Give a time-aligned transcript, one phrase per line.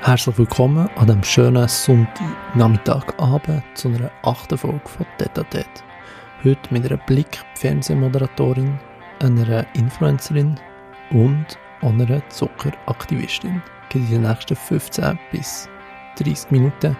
[0.00, 5.44] Herzlich willkommen an diesem schönen Sonntagnachmittagabend zu einer achten Folge von Tete
[6.44, 8.78] Heute mit einer Blick-Fernsehmoderatorin,
[9.20, 10.54] einer Influencerin
[11.10, 11.46] und
[11.82, 13.60] einer Zuckeraktivistin.
[13.92, 15.68] In den nächsten 15 bis
[16.16, 16.96] 30 Minuten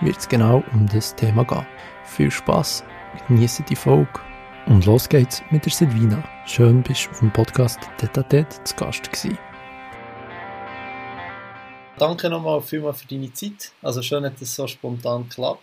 [0.00, 1.66] wird es genau um das Thema gehen.
[2.04, 2.82] Viel Spaß,
[3.28, 4.20] genieße die Folge
[4.66, 6.24] und los geht's mit der Silvina.
[6.46, 9.38] Schön bist du auf dem Podcast Tete zu Gast gewesen.
[11.98, 13.72] Danke nochmal vielmals für deine Zeit.
[13.82, 15.62] Also schön, dass es so spontan klappt.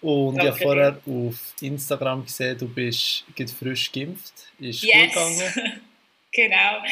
[0.00, 3.24] Und Danke ich habe vorher auf Instagram gesehen, du bist
[3.58, 4.32] frisch geimpft.
[4.58, 4.94] Ist yes.
[4.94, 5.80] gut gegangen?
[6.32, 6.82] genau.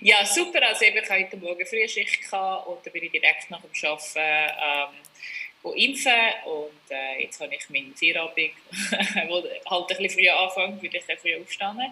[0.00, 0.66] Ja, super.
[0.66, 4.18] Also eben, ich hatte heute Morgen Frühschicht und dann bin ich direkt nach dem Arbeiten
[4.18, 4.94] ähm,
[5.72, 6.12] impfen
[6.44, 8.52] und äh, jetzt habe ich meinen Feierabend,
[8.90, 11.86] der halt ein bisschen früher anfängt, weil ich früh aufstanden.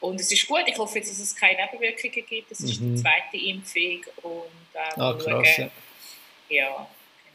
[0.00, 2.50] Und es ist gut, ich hoffe jetzt, dass es keine Nebenwirkungen gibt.
[2.50, 2.96] Das ist mhm.
[2.96, 5.70] die zweite Impfung und äh, ah, krass, ja.
[6.48, 6.88] ja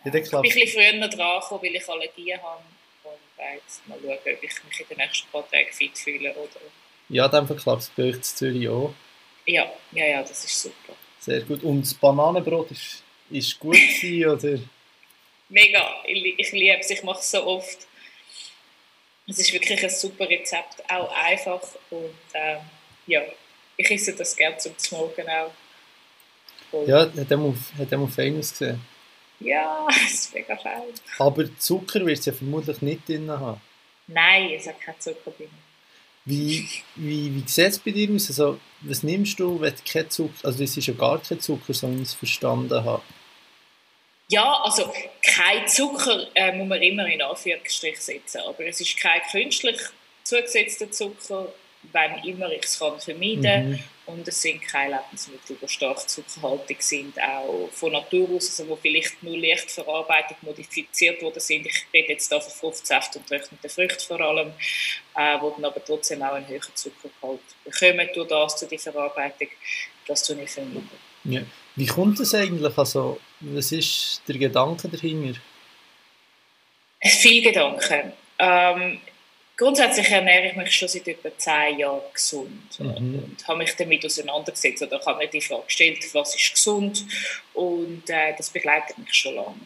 [0.03, 0.23] genau.
[0.23, 2.63] Ich bin ein bisschen früher dran gekommen, weil ich Allergien habe
[3.03, 6.33] und äh, jetzt mal schauen, ob ich mich in den nächsten paar Tagen fit fühle
[6.33, 6.59] oder...
[7.09, 8.93] Ja, dann klappt es bei euch in Zürich auch.
[9.45, 10.93] Ja, ja, ja, das ist super.
[11.19, 11.63] Sehr gut.
[11.63, 14.59] Und das Bananenbrot ist, ist gut gewesen, oder
[15.49, 16.03] mega.
[16.05, 17.87] Ich, ich liebe es, ich mache es so oft.
[19.27, 22.59] Es ist wirklich ein super Rezept, auch einfach und ähm,
[23.07, 23.21] ja,
[23.75, 25.51] ich esse das gerne zum Morgen auch.
[26.71, 27.37] Und ja, hat er
[27.97, 28.81] mal fein ausgesehen.
[29.39, 30.81] Ja, es ist mega fein.
[31.19, 33.61] Aber Zucker wird es ja vermutlich nicht drin haben.
[34.07, 35.49] Nein, es hat keinen Zucker drin.
[36.25, 38.27] Wie, wie, wie sieht es bei dir aus?
[38.29, 41.73] Also, was nimmst du, wenn du kein Zucker, also es ist ja gar kein Zucker,
[41.73, 43.01] so wie ich es verstanden habe.
[44.29, 49.21] Ja, also kein Zucker äh, muss man immer in Anführungsstrich setzen, aber es ist kein
[49.31, 49.79] künstlich
[50.23, 51.53] zugesetzter Zucker,
[51.93, 53.79] wenn immer ich es vermeiden mhm.
[54.07, 58.75] und es sind keine Lebensmittel, die stark zuckerhaltig sind, auch von Natur aus, also wo
[58.75, 61.65] vielleicht nur leicht verarbeitet, modifiziert worden sind.
[61.65, 64.51] Ich rede jetzt hier von Fruchtsaft und getrockneten Früchten vor allem,
[65.15, 69.47] äh, wo dann aber trotzdem auch einen höheren Zuckergehalt bekommen durch das, durch die Verarbeitung,
[70.05, 70.89] das tue ich vermeiden.
[71.23, 71.41] Ja.
[71.75, 72.77] Wie kommt das eigentlich?
[72.77, 75.39] Also, was ist der Gedanke dahinter?
[77.01, 78.13] Viel Gedanken.
[78.39, 78.99] Ähm,
[79.55, 83.23] grundsätzlich ernähre ich mich schon seit etwa zehn Jahren gesund mhm.
[83.23, 87.05] und habe mich damit auseinandergesetzt oder habe mir die Frage gestellt, was ist gesund
[87.53, 89.59] und äh, das begleitet mich schon lange.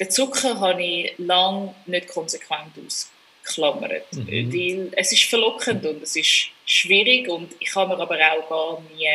[0.00, 4.52] Den Zucker habe ich lange nicht konsequent ausgeklammert, mhm.
[4.52, 8.82] weil es ist verlockend und es ist schwierig und ich habe mir aber auch gar
[8.96, 9.08] nie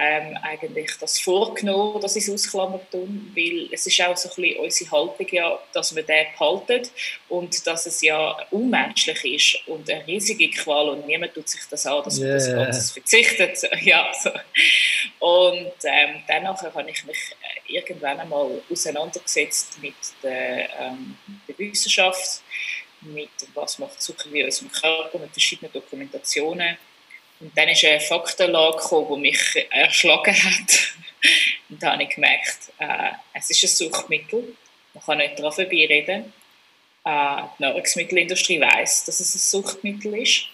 [0.00, 4.34] ähm, eigentlich das vorgenommen, dass ich es ausklammert tun, weil es ist auch so ein
[4.36, 6.88] bisschen unsere Haltung ja, dass wir den behalten
[7.28, 11.84] und dass es ja unmenschlich ist und eine riesige Qual und niemand tut sich das
[11.84, 12.28] an, dass yeah.
[12.28, 13.70] man das Ganze verzichtet.
[13.88, 14.30] Ja, so.
[15.18, 17.18] Und ähm, danach habe ich mich
[17.66, 21.16] äh, irgendwann einmal auseinandergesetzt mit der, ähm,
[21.48, 22.42] der Wissenschaft,
[23.00, 26.76] mit was macht Zucker in unserem Körper, mit verschiedenen Dokumentationen
[27.40, 30.94] und dann ist eine Faktenlage gekommen, die mich erschlagen hat.
[31.68, 34.56] Und da habe ich gemerkt, äh, es ist ein Suchtmittel.
[34.94, 36.32] Man kann nicht daran vorbeireden.
[37.04, 40.46] Äh, die Nahrungsmittelindustrie weiß, dass es ein Suchtmittel ist.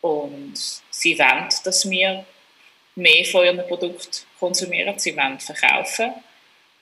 [0.00, 0.54] Und
[0.90, 2.24] sie wollen, dass wir
[2.94, 4.98] mehr von ihren Produkten konsumieren.
[4.98, 6.12] Sie wollen verkaufen.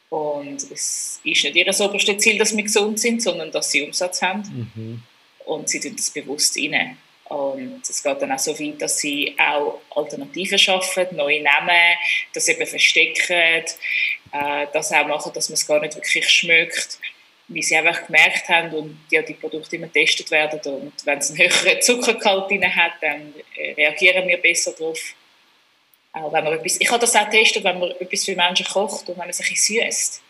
[0.08, 4.22] Und es ist nicht ihr oberstes Ziel, dass wir gesund sind, sondern dass sie Umsatz
[4.22, 4.70] haben.
[4.75, 5.02] Mhm.
[5.44, 6.96] Und sie tun das bewusst rein.
[7.28, 11.97] Und es geht dann auch so weit, dass sie auch Alternativen schaffen, neue Namen,
[12.32, 13.64] das eben verstecken,
[14.32, 16.98] äh, das auch machen, dass man es gar nicht wirklich schmeckt,
[17.48, 21.31] wie sie einfach gemerkt haben und ja, die Produkte immer getestet werden und wenn es
[21.31, 25.14] einen höheren Zuckergehalt drin hat, dann äh, reagieren wir besser darauf.
[26.12, 29.08] Auch wenn man etwas, ich habe das auch getestet, wenn man etwas für Menschen kocht
[29.08, 30.22] und wenn man sich süßt.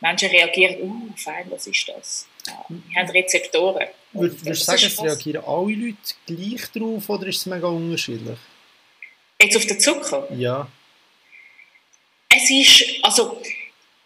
[0.00, 2.26] Menschen reagieren, uh, fein, was ist das?
[2.68, 3.86] Wir haben Rezeptoren.
[4.12, 5.96] Würdest du sagen, es reagieren alle Leute
[6.26, 8.38] gleich drauf oder ist es mega unterschiedlich?
[9.40, 10.28] Jetzt auf den Zucker?
[10.34, 10.68] Ja.
[12.28, 13.40] Es ist, also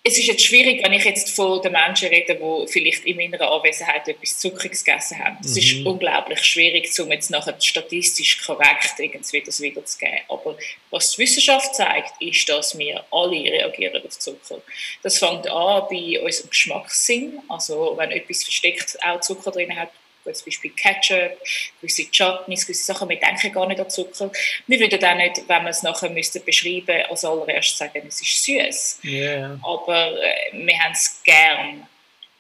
[0.07, 3.41] es ist jetzt schwierig, wenn ich jetzt von den Menschen rede, die vielleicht in meiner
[3.51, 5.39] Anwesenheit etwas Zuckriges gegessen haben.
[5.43, 5.59] Es mhm.
[5.59, 10.19] ist unglaublich schwierig, um jetzt nachher statistisch korrekt irgendwie das wiederzugeben.
[10.29, 10.59] Aber
[10.91, 14.61] was die Wissenschaft zeigt, ist, dass wir alle reagieren auf Zucker.
[15.03, 17.41] Das fängt an bei unserem Geschmackssinn.
[17.49, 19.89] Also wenn etwas versteckt auch Zucker drin hat,
[20.33, 21.39] zum Beispiel Ketchup,
[21.81, 24.31] gewisse Chutneys, gewisse Sachen, wir denken gar nicht an Zucker.
[24.67, 28.45] Wir würden auch nicht, wenn wir es nachher müssten beschreiben, als allererst sagen, es ist
[28.45, 29.01] süß.
[29.05, 29.59] Yeah.
[29.63, 31.87] Aber äh, wir haben es gern.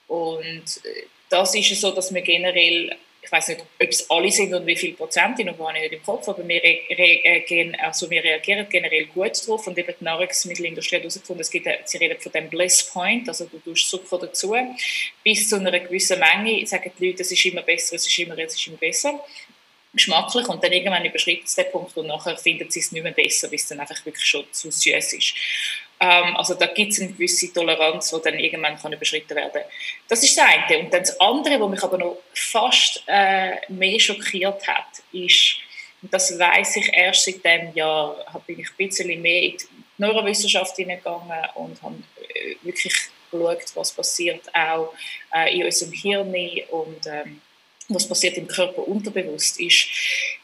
[0.08, 4.53] Und äh, das ist so, dass wir generell ich weiß nicht, ob es alle sind
[4.53, 8.23] und wie viele Prozent, die noch gar nicht im Kopf, aber wir, reagieren, also wir
[8.23, 12.32] reagieren generell gut drauf und eben die Nahrungsmittelindustrie hat herausgefunden, es gibt, sie reden von
[12.32, 14.55] dem Bliss Point, also du tust Zucker dazu,
[15.23, 18.38] bis zu einer gewissen Menge sagen die Leute, es ist immer besser, es ist immer,
[18.38, 19.25] es ist immer besser
[19.94, 23.12] geschmacklich und dann irgendwann überschreitet es den Punkt und nachher finden sie es nicht mehr
[23.12, 25.35] besser, bis es dann einfach wirklich schon zu süß ist.
[26.00, 29.62] Ähm, also da gibt es eine gewisse Toleranz, die dann irgendwann kann überschritten werden.
[30.08, 30.79] Das ist das eine.
[30.79, 35.56] Und dann das andere, was mich aber noch fast äh, mehr schockiert hat, ist,
[36.02, 39.67] und das weiß ich erst seit diesem Jahr, bin ich ein bisschen mehr in die
[39.99, 41.96] Neurowissenschaft hineingegangen und habe
[42.35, 42.94] äh, wirklich
[43.31, 44.93] geschaut, was passiert auch
[45.35, 46.35] äh, in unserem Hirn
[46.70, 47.41] und ähm,
[47.88, 49.88] was passiert im Körper unterbewusst ist,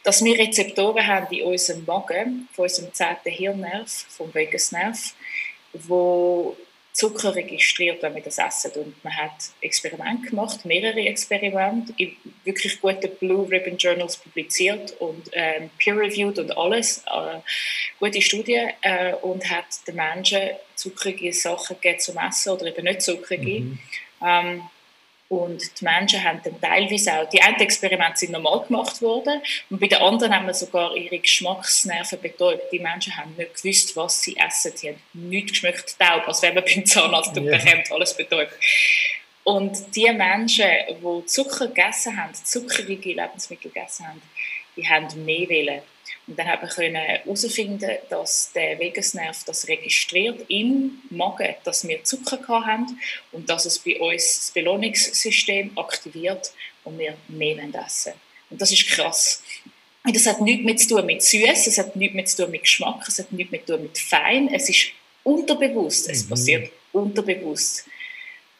[0.05, 5.15] dass wir Rezeptoren haben in unserem Magen, von unserem zehnten Hirnnerv, vom Vagusnerv,
[5.73, 6.57] wo
[6.93, 8.73] Zucker registriert, wenn wir das essen.
[8.73, 15.31] Und man hat Experimente gemacht, mehrere Experimente, in wirklich guten Blue Ribbon Journals publiziert und
[15.33, 17.39] ähm, peer-reviewed und alles, äh,
[17.99, 23.03] gute Studien, äh, und hat den Menschen zuckerige Sachen gegeben zum Essen oder eben nicht
[23.03, 23.61] zuckerige.
[23.61, 23.79] Mhm.
[24.23, 24.63] Ähm,
[25.31, 29.41] und die Menschen haben dann teilweise auch, die einen Experimente sind normal gemacht worden
[29.71, 32.73] und bei den anderen haben wir sogar ihre Geschmacksnerven betäubt.
[32.73, 34.73] Die Menschen haben nicht gewusst, was sie essen.
[34.75, 37.59] Sie haben nichts geschmeckt, taub, als wenn man beim Zahnarzt yeah.
[37.59, 38.53] bekommt, alles betäubt.
[39.45, 44.23] Und die Menschen, die Zucker gegessen haben, zuckerige Lebensmittel gegessen haben,
[44.77, 45.83] die haben mehr Willen.
[46.27, 52.39] Und dann haben wir herausfinden, dass der Vagusnerv das registriert im Magen, dass wir Zucker
[52.49, 52.87] haben
[53.33, 56.53] und dass es bei uns das Belohnungssystem aktiviert
[56.85, 58.13] und wir mehr essen
[58.51, 59.43] Und das ist krass.
[60.05, 62.51] Und das hat nichts mehr zu tun mit Süß, es hat nichts mehr zu tun
[62.53, 64.87] mit Geschmack, es hat nichts mehr zu tun mit Fein, es ist
[65.25, 66.29] unterbewusst, es mhm.
[66.31, 67.87] passiert unterbewusst.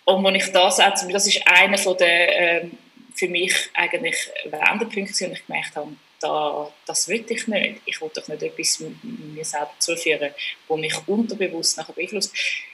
[0.05, 2.79] Und wenn ich das setze, das ist einer von der ähm,
[3.15, 7.81] für mich eigentlich Wendepunkte, die ich gemerkt habe, da, das will ich nicht.
[7.87, 10.33] Ich will doch nicht etwas mir selber zuführen,
[10.69, 12.33] wo mich unterbewusst nachher beeinflusst.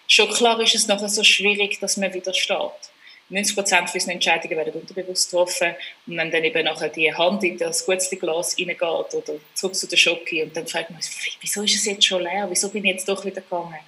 [0.09, 2.91] Schon klar ist es nachher so schwierig, dass man widersteht.
[3.29, 5.75] 90 Prozent unserer Entscheidungen werden unterbewusst getroffen
[6.07, 9.97] und wenn dann eben nachher die Hand in das Gutzli-Glas reingeht oder zurück zu der
[9.97, 12.93] Schocke und dann fragt man sich, wieso ist es jetzt schon leer, wieso bin ich
[12.93, 13.81] jetzt doch wieder gegangen?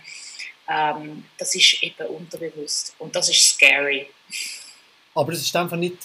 [0.68, 4.08] Ähm, das ist eben unterbewusst und das ist scary.
[5.14, 5.98] Aber es ist einfach nicht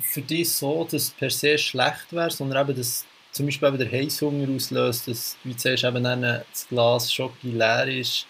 [0.00, 3.78] für dich so, dass es per se schlecht wäre, sondern eben, dass zum Beispiel eben
[3.78, 8.26] der Heißhunger auslöst, dass, wie sagst, eben dann das Glas Schoki leer ist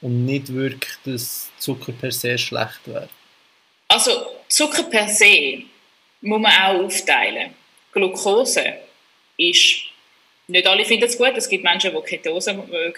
[0.00, 3.08] und nicht wirklich, dass Zucker per se schlecht wäre?
[3.88, 4.10] Also
[4.48, 5.62] Zucker per se
[6.20, 7.54] muss man auch aufteilen.
[7.92, 8.74] Glucose
[9.36, 9.89] ist
[10.50, 11.32] nicht alle finden es gut.
[11.36, 12.50] Es gibt Menschen, die Ketose,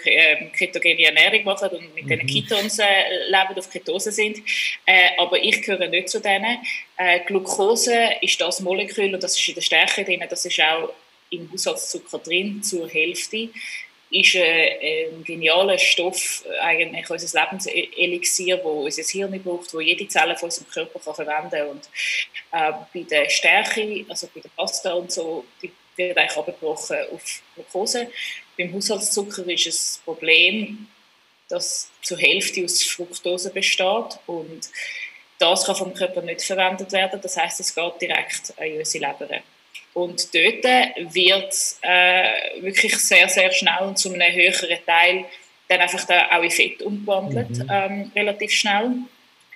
[0.05, 2.27] äh, ketogene Ernährung machen und mit mhm.
[2.27, 2.85] diesen Ketons äh,
[3.27, 4.39] leben, auf Ketose sind.
[4.85, 6.59] Äh, aber ich gehöre nicht zu denen.
[6.97, 10.23] Äh, Glucose ist das Molekül und das ist in der Stärke drin.
[10.29, 10.93] Das ist auch
[11.29, 13.49] im Haushaltszucker drin, zur Hälfte.
[14.09, 20.35] Ist äh, ein genialer Stoff, eigentlich unser Lebenselixier, wo unser Hirn braucht, wo jede Zelle
[20.35, 21.67] von unserem Körper kann verwenden kann.
[21.67, 21.89] Und
[22.51, 27.41] äh, bei der Stärke, also bei der Pasta und so, die wird eigentlich abgebrochen auf
[27.55, 28.07] Glucose.
[28.57, 30.87] Beim Haushaltszucker ist es das Problem,
[31.49, 34.69] dass zur Hälfte aus Fructose besteht und
[35.39, 37.19] das kann vom Körper nicht verwendet werden.
[37.21, 39.41] Das heißt, es geht direkt an unsere Leber.
[39.93, 40.63] Und dort
[41.13, 45.25] wird äh, wirklich sehr, sehr schnell und zu einem höheren Teil
[45.67, 47.67] dann einfach da auch in Fett umgewandelt, mhm.
[47.69, 48.91] ähm, relativ schnell.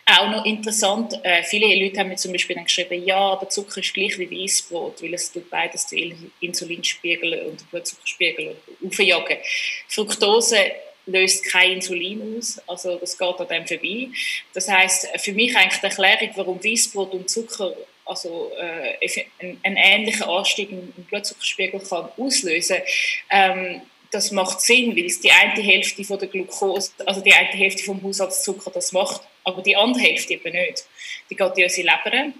[0.09, 3.81] Auch noch interessant, äh, viele Leute haben mir zum Beispiel dann geschrieben, ja, aber Zucker
[3.81, 9.37] ist gleich wie Weißbrot, weil es tut beides den Insulinspiegel und den Blutzuckerspiegel aufjagen.
[9.89, 10.71] Fructose
[11.07, 14.07] löst kein Insulin aus, also das geht an dem vorbei.
[14.53, 19.09] Das heißt, für mich eigentlich die Erklärung, warum Weißbrot und Zucker also äh,
[19.41, 22.77] einen, ähnlichen Anstieg im Blutzuckerspiegel kann auslösen
[23.29, 27.49] ähm, das macht Sinn, weil es die eine Hälfte von der Glucose, also die eine
[27.49, 30.85] Hälfte vom Haushaltszucker das macht, aber die andere Hälfte eben nicht.
[31.29, 32.33] Die geht in unsere Leber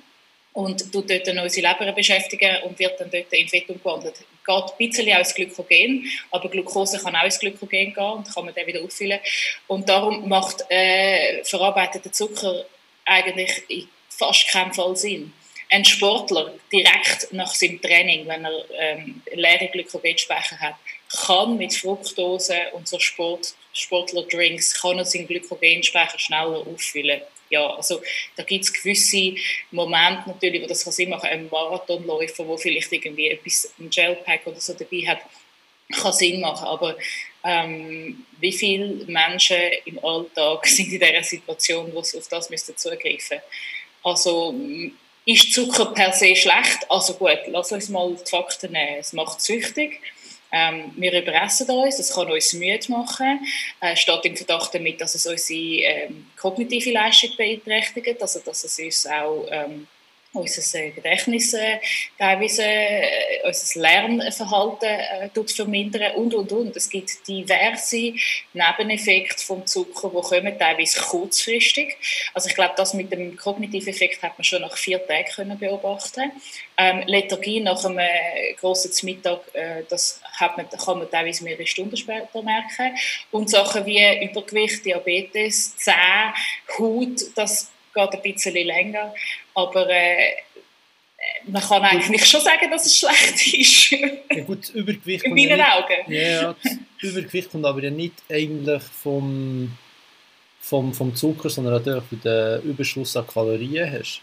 [0.54, 4.16] und tut dort dann unsere Leber beschäftigen und wird dann dort in Fett umgewandelt.
[4.46, 8.54] Geht ein bisschen aus Glykogen, aber Glucose kann auch ins Glykogen gehen und kann man
[8.54, 9.20] dann wieder auffüllen.
[9.68, 12.66] Und darum macht äh, verarbeiteter Zucker
[13.06, 15.32] eigentlich in fast keinen Fall Sinn
[15.70, 20.76] ein Sportler direkt nach seinem Training, wenn er ähm, leere Glykogenspeicher hat,
[21.10, 27.22] kann mit Fructose und so Sport, Sportler-Drinks kann er seinen Glykogenspeicher schneller auffüllen.
[27.50, 28.02] Ja, also
[28.36, 29.36] da gibt es gewisse
[29.72, 31.30] Momente natürlich, wo das kann Sinn machen.
[31.30, 35.20] Ein Marathonläufer, der vielleicht irgendwie etwas, ein Gelpack oder so dabei hat,
[35.94, 36.68] kann Sinn machen.
[36.68, 36.98] Aber
[37.46, 42.76] ähm, wie viele Menschen im Alltag sind in dieser Situation, wo sie auf das müssen
[42.76, 43.40] zugreifen?
[44.04, 44.54] Also
[45.26, 46.80] ist Zucker per se schlecht?
[46.90, 48.98] Also gut, lass uns mal die Fakten nehmen.
[49.00, 50.02] Es macht süchtig.
[50.52, 53.46] Ähm, wir überessen uns, das kann uns müde machen.
[53.82, 58.80] Äh, steht im Verdacht damit, dass es unsere ähm, kognitive Leistung beeinträchtigt, also dass es
[58.80, 59.88] uns auch ähm,
[60.38, 61.80] unser äh, Gedächtnis äh,
[62.18, 66.76] teilweise, äh, unser Lernverhalten äh, vermindern und, und, und.
[66.76, 68.14] Es gibt diverse
[68.54, 71.98] Nebeneffekte vom Zucker, die kommen, teilweise kurzfristig.
[72.34, 75.58] Also ich glaube, das mit dem kognitiven Effekt hat man schon nach vier Tagen können
[75.58, 76.32] beobachten
[76.78, 78.00] ähm, Lethargie nach einem
[78.60, 82.96] grossen Mittag, äh, das hat man, kann man teilweise mehrere Stunden später merken.
[83.32, 86.34] Und Sachen wie Übergewicht, Diabetes, Zähne,
[86.78, 89.14] Haut, das geht ein bisschen länger.
[89.58, 90.36] Aber äh,
[91.48, 93.90] man kann eigentlich schon sagen, dass es schlecht ist.
[93.90, 96.14] Ja gut, Übergewicht In meinen ja Augen.
[96.14, 96.56] Ja,
[97.02, 99.76] Übergewicht kommt aber ja nicht eigentlich vom,
[100.62, 104.22] vom, vom Zucker, sondern natürlich von den Überschuss an Kalorien hast.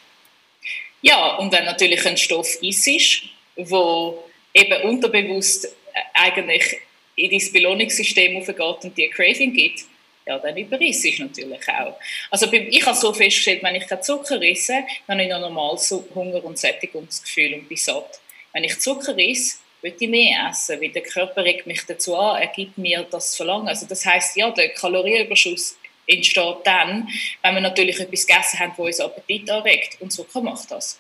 [1.03, 3.23] Ja, und wenn natürlich ein Stoff ist,
[3.57, 4.25] wo
[4.55, 5.75] eben unterbewusst
[6.15, 6.77] eigentlich
[7.17, 9.85] in dein Belohnungssystem aufgeht und dir Craving gibt,
[10.27, 11.99] ja, dann überrisse ich natürlich auch.
[12.31, 15.77] Also ich habe so festgestellt, wenn ich keinen Zucker esse, dann habe ich noch normal
[15.79, 18.21] so Hunger und Sättigungsgefühl und bin satt.
[18.53, 22.41] Wenn ich Zucker esse, will ich mehr essen, weil der Körper regt mich dazu an,
[22.41, 23.69] er gibt mir das Verlangen.
[23.69, 25.77] Also das heißt, ja, der Kalorienüberschuss
[26.07, 27.09] entsteht dann,
[27.43, 30.01] wenn wir natürlich etwas gegessen haben, das uns Appetit anregt.
[30.01, 30.99] Und Zucker macht das.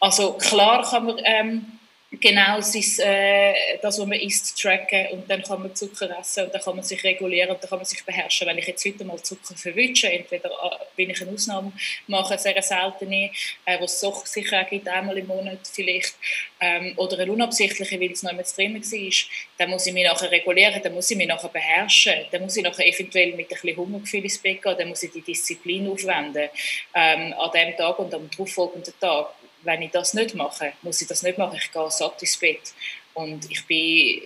[0.00, 1.77] Also klar kann man ähm,
[2.10, 6.54] genau sein, äh, das, was man isst, tracken und dann kann man Zucker essen und
[6.54, 8.46] dann kann man sich regulieren und dann kann man sich beherrschen.
[8.46, 11.72] Wenn ich jetzt heute mal Zucker verwünsche, entweder äh, wenn ich eine Ausnahme
[12.06, 13.30] mache, sehr seltene,
[13.66, 16.14] äh, was es doch sicher auch gibt, einmal im Monat vielleicht,
[16.60, 19.12] ähm, oder eine unabsichtliche, weil es noch nicht drin war,
[19.58, 22.62] dann muss ich mich nachher regulieren, dann muss ich mich nachher beherrschen, dann muss ich
[22.62, 26.48] nachher eventuell mit ein bisschen Hungergefühl ins Bett gehen, dann muss ich die Disziplin aufwenden
[26.94, 29.34] ähm, an dem Tag und am darauffolgenden Tag
[29.68, 31.58] wenn ich das nicht mache, muss ich das nicht machen.
[31.62, 32.72] Ich gehe satt ins Bett.
[33.12, 34.22] Und ich bin,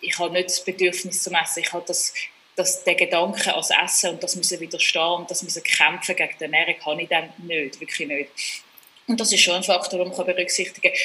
[0.00, 1.64] ich habe nicht das Bedürfnis zum Essen.
[1.64, 2.14] Ich habe das,
[2.54, 6.44] das, den Gedanken als Essen und das müssen widerstehen und das müssen kämpfen gegen die
[6.44, 8.30] Ernährung, habe ich dann nicht, wirklich nicht.
[9.08, 11.00] Und das ist schon ein Faktor, den man berücksichtigen kann.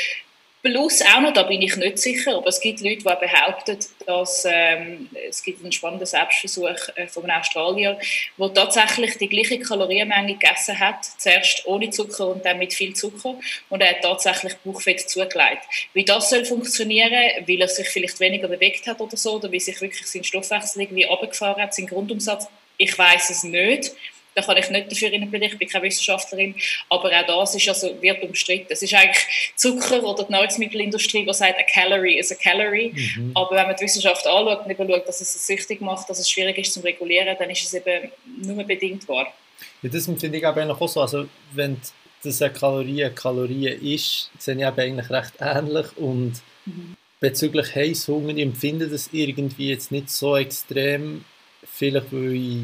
[0.63, 4.46] Plus auch noch, da bin ich nicht sicher, aber es gibt Leute, die behaupten, dass
[4.48, 7.98] ähm, es gibt einen spannenden Selbstversuch äh, von einem Australier,
[8.38, 13.39] der tatsächlich die gleiche Kalorienmenge gegessen hat, zuerst ohne Zucker und dann mit viel Zucker
[13.70, 15.63] und er hat tatsächlich Bauchfett zugelegt.
[15.94, 17.12] Wie das soll funktionieren,
[17.48, 20.84] weil er sich vielleicht weniger bewegt hat oder so, oder wie sich wirklich sein Stoffwechsel
[20.84, 23.91] irgendwie runtergefahren hat, sein Grundumsatz, ich weiß es nicht.
[24.34, 26.56] Da kann ich nicht dafür plädieren, ich bin keine Wissenschaftlerin,
[26.90, 28.68] aber auch das ist also, wird umstritten.
[28.70, 32.94] Es ist eigentlich Zucker oder die Nahrungsmittelindustrie, die sagt, a calorie is a calorie.
[32.94, 33.32] Mhm.
[33.36, 36.30] Aber wenn man die Wissenschaft anschaut und eben schaut, dass es süchtig macht, dass es
[36.30, 38.12] schwierig ist zu regulieren, dann ist es eben
[38.42, 39.34] nur bedingt wahr.
[39.82, 41.02] Ja, das finde ich aber auch so.
[41.02, 41.82] Also, wenn
[42.24, 46.34] das eine Kalorie eine Kalorie ist, sind ich eigentlich recht ähnlich und
[46.66, 46.96] mhm.
[47.20, 51.26] bezüglich Heißhunger, ich empfinde das irgendwie jetzt nicht so extrem,
[51.66, 52.58] vielleicht weil ich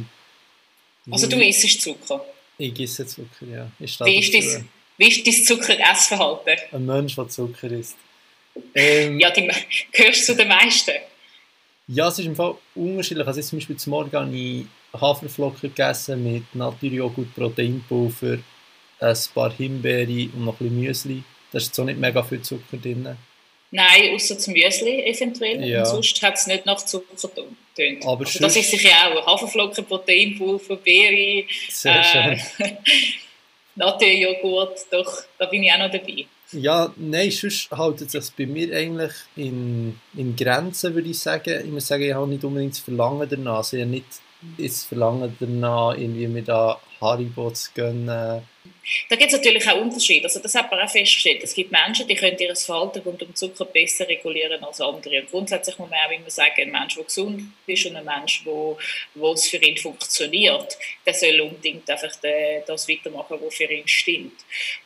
[1.12, 2.26] also du isst Zucker?
[2.58, 3.72] Ich esse Zucker, ja.
[3.80, 6.58] wie, ist dein, wie ist dein Zucker-Essverhalten?
[6.72, 7.98] Ein Mensch, der Zucker isst.
[8.74, 9.50] Ähm, ja, die,
[9.92, 10.94] gehörst du zu den meisten?
[11.88, 13.26] Ja, es ist im Fall unterschiedlich.
[13.26, 14.66] Also zum Beispiel zum Morgen habe ich
[15.00, 18.40] Haferflocken gegessen mit Naturjoghurt, Proteinpulver,
[19.00, 21.24] ein paar Himbeere und noch ein bisschen Müsli.
[21.52, 23.16] Da ist jetzt auch nicht mega viel Zucker drin.
[23.72, 25.64] Nein, außer das Müsli eventuell.
[25.64, 25.80] Ja.
[25.80, 27.16] Und sonst hat es nicht nach Zucker
[27.76, 28.06] tönt.
[28.06, 31.46] Aber also das ist sicher auch Haferflocken, Proteinpulver, Beere,
[31.84, 32.38] äh,
[33.76, 36.26] Naturjoghurt, doch, da bin ich auch noch dabei.
[36.54, 41.62] Ja, nein, sonst hält es sich bei mir eigentlich in, in Grenzen, würde ich sagen.
[41.66, 43.58] Ich muss sagen, ich habe nicht unbedingt das Verlangen danach.
[43.58, 44.06] Also ich habe nicht
[44.58, 48.44] das Verlangen danach, irgendwie mir da Haribo zu gönnen
[49.10, 50.26] da gibt es natürlich auch Unterschiede.
[50.26, 51.44] Also das hat man auch festgestellt.
[51.44, 55.22] Es gibt Menschen, die können ihr Verhalten rund um Zucker besser regulieren als andere.
[55.22, 58.42] Und grundsätzlich muss man auch immer sagen, ein Mensch, der gesund ist und ein Mensch,
[58.46, 58.78] wo,
[59.16, 62.16] wo es für ihn funktioniert, der soll unbedingt einfach
[62.66, 64.40] das weitermachen, was für ihn stimmt.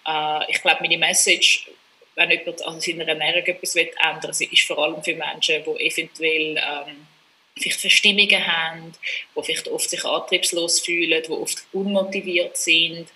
[0.08, 1.68] Äh, ich glaube, meine Message
[2.14, 6.58] wenn jemand an seiner Ernährung etwas ändern will, ist vor allem für Menschen, die eventuell
[6.58, 7.08] ähm,
[7.58, 8.94] vielleicht Verstimmungen haben,
[9.36, 13.08] die vielleicht oft sich antriebslos fühlen, die oft unmotiviert sind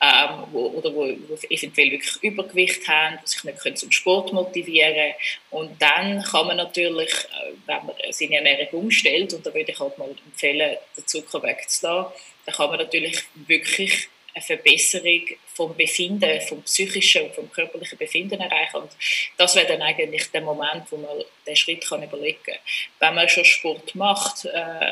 [0.00, 4.94] ähm, wo, oder wo, wo eventuell wirklich Übergewicht haben, die sich nicht zum Sport motivieren
[4.94, 5.14] können.
[5.50, 9.78] Und dann kann man natürlich, äh, wenn man seine Ernährung umstellt, und da würde ich
[9.78, 12.12] halt mal empfehlen, den Zucker wegzulassen,
[12.46, 15.22] dann kann man natürlich wirklich eine Verbesserung
[15.54, 18.76] vom Befinden, vom psychischen und vom körperlichen Befinden erreichen.
[18.76, 18.90] Und
[19.36, 22.56] das wäre dann eigentlich der Moment, wo man den Schritt kann überlegen kann.
[22.98, 24.48] Wenn man schon Sport macht, äh,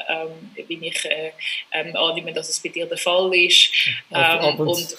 [0.08, 1.32] ähm, wie ich äh,
[1.72, 3.70] ähm, annehme, dass es bei dir der Fall ist,
[4.12, 4.96] ähm, und,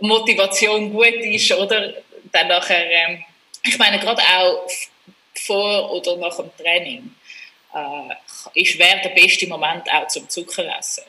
[0.00, 1.94] Motivation gut ist, oder?
[2.32, 3.24] Dann nachher, ähm,
[3.64, 4.68] ich meine, gerade auch
[5.34, 7.14] vor oder nach dem Training
[7.74, 11.04] äh, ist wäre der beste Moment auch zum Zucker essen.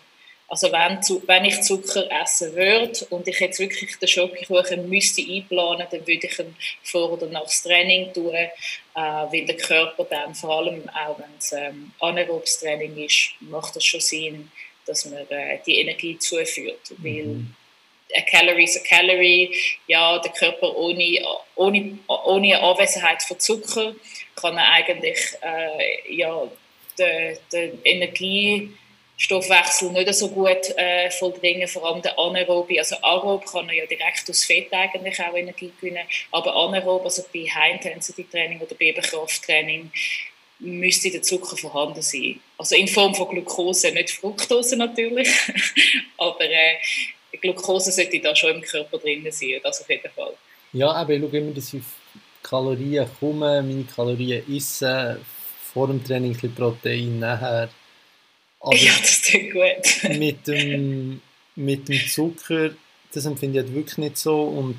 [0.47, 5.87] Also wenn, wenn ich Zucker essen würde und ich jetzt wirklich den Schokokuchen müsste einplanen,
[5.89, 8.49] dann würde ich ihn vor oder nach dem Training tun, äh,
[8.93, 13.85] weil der Körper dann, vor allem auch wenn es ähm, anaerobes Training ist, macht es
[13.85, 14.51] schon Sinn,
[14.85, 17.03] dass man äh, die Energie zuführt, mhm.
[17.03, 17.45] weil
[18.15, 19.51] a calorie is a calorie,
[19.87, 21.25] ja, der Körper ohne,
[21.55, 23.95] ohne, ohne Anwesenheit von Zucker
[24.35, 26.47] kann er eigentlich äh, ja,
[26.99, 28.71] den, den Energie
[29.17, 32.77] Stoffwechsel nicht so gut äh, vollbringen, vor allem der Anaerobe.
[32.79, 37.23] Also aerob kann er ja direkt aus Fett eigentlich auch Energie gewinnen, aber anaerob, also
[37.33, 39.89] bei High-Intensity-Training oder bei Krafttraining,
[40.59, 42.39] müsste der Zucker vorhanden sein.
[42.57, 45.29] Also in Form von Glucose, nicht Fructose natürlich,
[46.17, 46.77] aber äh,
[47.41, 50.33] Glucose sollte da schon im Körper drin sein, das auf jeden Fall.
[50.73, 51.83] Ja, aber ich schaue immer, dass ich
[52.43, 55.19] Kalorien komme, meine Kalorien esse,
[55.73, 57.69] vor dem Training ein bisschen Protein, nachher
[58.65, 60.09] aber ja, das klingt gut.
[60.17, 61.21] mit, dem,
[61.55, 62.71] mit dem Zucker,
[63.13, 64.43] das empfinde ich halt wirklich nicht so.
[64.43, 64.77] Und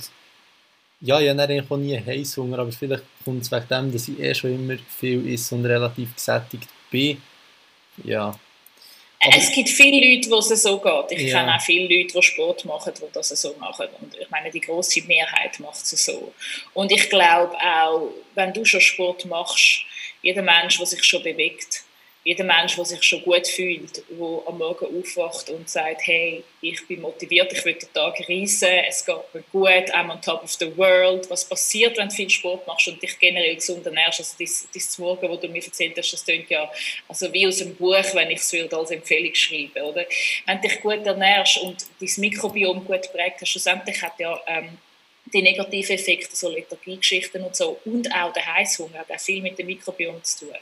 [1.00, 4.18] ja, ich habe eigentlich auch nie Heißhunger, aber vielleicht kommt es wegen dem, dass ich
[4.18, 7.22] eh schon immer viel esse und relativ gesättigt bin.
[8.02, 8.38] Ja.
[9.20, 11.18] Aber es gibt viele Leute, wo es so geht.
[11.18, 11.38] Ich ja.
[11.38, 13.86] kenne auch viele Leute, die Sport machen, die das so machen.
[14.00, 16.32] Und ich meine, die große Mehrheit macht es so.
[16.74, 19.84] Und ich glaube auch, wenn du schon Sport machst,
[20.22, 21.85] jeder Mensch, der sich schon bewegt,
[22.26, 26.84] jeder Mensch, der sich schon gut fühlt, der am Morgen aufwacht und sagt, hey, ich
[26.88, 30.50] bin motiviert, ich will den Tag reissen, es geht mir gut, I'm on top of
[30.54, 31.30] the world.
[31.30, 34.18] Was passiert, wenn du viel Sport machst und dich generell gesund ernährst?
[34.18, 36.68] Also das, das Morgen, wo du mir erzählt hast, das klingt ja
[37.06, 39.84] also wie aus einem Buch, wenn ich es als Empfehlung schreibe.
[39.84, 40.04] Oder?
[40.46, 44.78] Wenn du dich gut ernährst und dein Mikrobiom gut prägt hast, schlussendlich hat ja ähm,
[45.32, 49.66] die negativen Effekte, so Lethargiegeschichten und so, und auch der Heißhunger auch viel mit dem
[49.66, 50.54] Mikrobiom zu tun.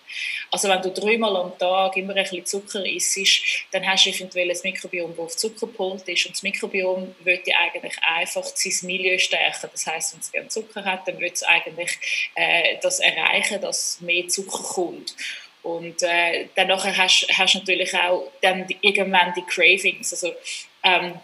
[0.50, 4.50] Also wenn du dreimal am Tag immer ein bisschen Zucker isst, dann hast du eventuell
[4.50, 9.18] ein Mikrobiom, das auf Zucker gepolt ist und das Mikrobiom wird eigentlich einfach sein Milieu
[9.18, 9.68] stärken.
[9.70, 11.98] Das heißt, wenn es gerne Zucker hat, dann wird es eigentlich
[12.35, 15.14] äh, das erreichen, dass mehr Zucker kommt.
[15.62, 20.12] Und äh, dann hast du natürlich auch dann irgendwann die Cravings.
[20.12, 20.35] Also,
[20.83, 21.14] ähm,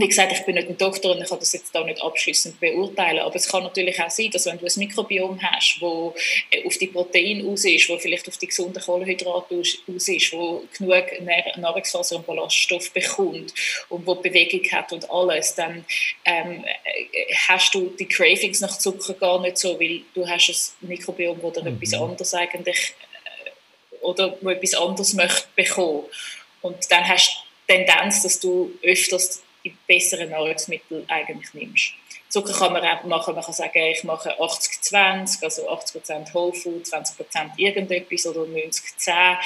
[0.00, 2.58] wie gesagt, ich bin nicht ein Doktor und ich kann das jetzt da nicht abschließend
[2.58, 6.14] beurteilen, aber es kann natürlich auch sein, dass wenn du ein Mikrobiom hast, wo
[6.50, 10.64] äh, auf die Proteine aus ist, wo vielleicht auf die gesunden Kohlenhydrate aus ist, wo
[10.76, 11.04] genug
[11.56, 13.52] Nahrungsfaser und Ballaststoff bekommt
[13.88, 15.84] und wo Bewegung hat und alles, dann
[16.24, 20.88] ähm, äh, hast du die Cravings nach Zucker gar nicht so, weil du hast ein
[20.88, 21.76] Mikrobiom, wo dir mhm.
[21.76, 22.94] etwas anderes eigentlich
[23.44, 26.04] äh, oder wo etwas anderes möchte bekommen
[26.62, 31.92] und dann hast du die Tendenz, dass du öfters die besseren Nahrungsmittel eigentlich nimmst.
[32.28, 36.86] Zucker kann man auch machen, man kann sagen, ich mache 80-20, also 80% Whole Food,
[36.86, 39.36] 20% irgendetwas oder 90-10.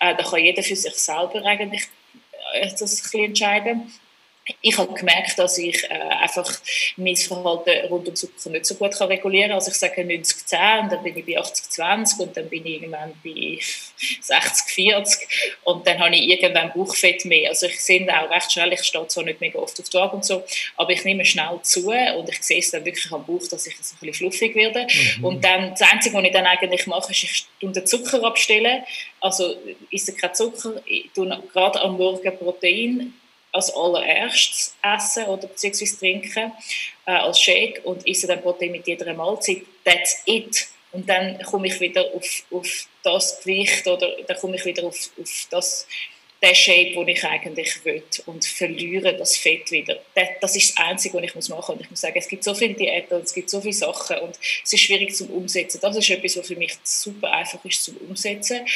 [0.00, 1.84] Äh, da kann jeder für sich selber eigentlich
[2.54, 3.92] äh, das ein bisschen entscheiden
[4.60, 6.50] ich habe gemerkt, dass ich äh, einfach
[6.96, 9.58] mein Verhalten rund um Zucker nicht so gut kann regulieren kann.
[9.58, 13.12] Also ich sage 90-10 und dann bin ich bei 80-20 und dann bin ich irgendwann
[13.22, 15.18] bei 60-40
[15.64, 17.50] und dann habe ich irgendwann Bauchfett mehr.
[17.50, 20.16] Also ich sehe auch recht schnell, ich stehe zwar nicht mega oft auf der Waage
[20.16, 20.42] und so,
[20.76, 23.74] aber ich nehme schnell zu und ich sehe es dann wirklich am Bauch, dass ich
[23.74, 24.86] ein bisschen fluffig werde.
[25.18, 25.24] Mhm.
[25.24, 28.82] Und dann, das Einzige, was ich dann eigentlich mache, ist, ich den Zucker abstellen.
[29.20, 29.54] Also
[29.90, 33.14] ist kein Zucker, ich tue gerade am Morgen Protein
[33.52, 36.52] als allererstes essen oder beziehungsweise trinken
[37.06, 39.62] äh, als Shake und esse dann Protein mit jeder Mahlzeit.
[39.84, 40.68] That's it.
[40.92, 45.10] Und dann komme ich wieder auf, auf das Gewicht oder dann komme ich wieder auf,
[45.20, 45.86] auf das,
[46.42, 50.00] den Shape, den ich eigentlich will und verliere das Fett wieder.
[50.14, 51.68] Das, das ist das Einzige, was ich machen muss.
[51.68, 54.18] Und ich muss sagen, es gibt so viele Diäten und es gibt so viele Sachen
[54.18, 55.80] und es ist schwierig zum Umsetzen.
[55.80, 58.66] Das ist etwas, was für mich super einfach ist zum Umsetzen.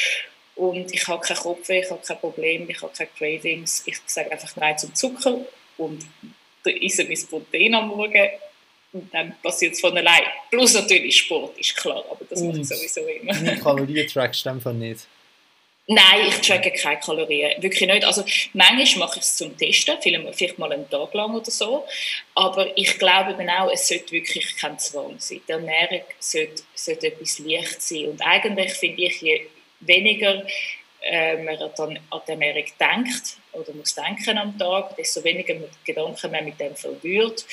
[0.56, 3.82] Und ich habe keinen Kopfweh, ich habe kein Problem, ich habe keine Cravings.
[3.86, 5.38] Ich sage einfach Nein zum Zucker
[5.76, 6.04] und
[6.64, 8.28] esse mein Protein am Morgen
[8.92, 10.22] und dann passiert es von allein.
[10.50, 13.34] Plus natürlich Sport, ist klar, aber das mache ich sowieso immer.
[13.34, 15.06] Wie Kalorien trackst du einfach nicht?
[15.88, 17.62] Nein, ich tracke keine Kalorien.
[17.62, 18.04] Wirklich nicht.
[18.04, 21.84] Also, manchmal mache ich es zum Testen, vielleicht mal einen Tag lang oder so.
[22.34, 25.40] Aber ich glaube eben auch, es sollte wirklich kein Zwang sein.
[25.46, 28.06] Die Ernährung sollte, sollte etwas leicht sein.
[28.06, 29.46] Und eigentlich finde ich, je
[29.80, 30.46] weniger
[31.02, 36.30] äh, man dann an die Ernährung denkt oder muss denken am Tag, desto weniger Gedanken
[36.30, 37.44] man mit dem verwirrt,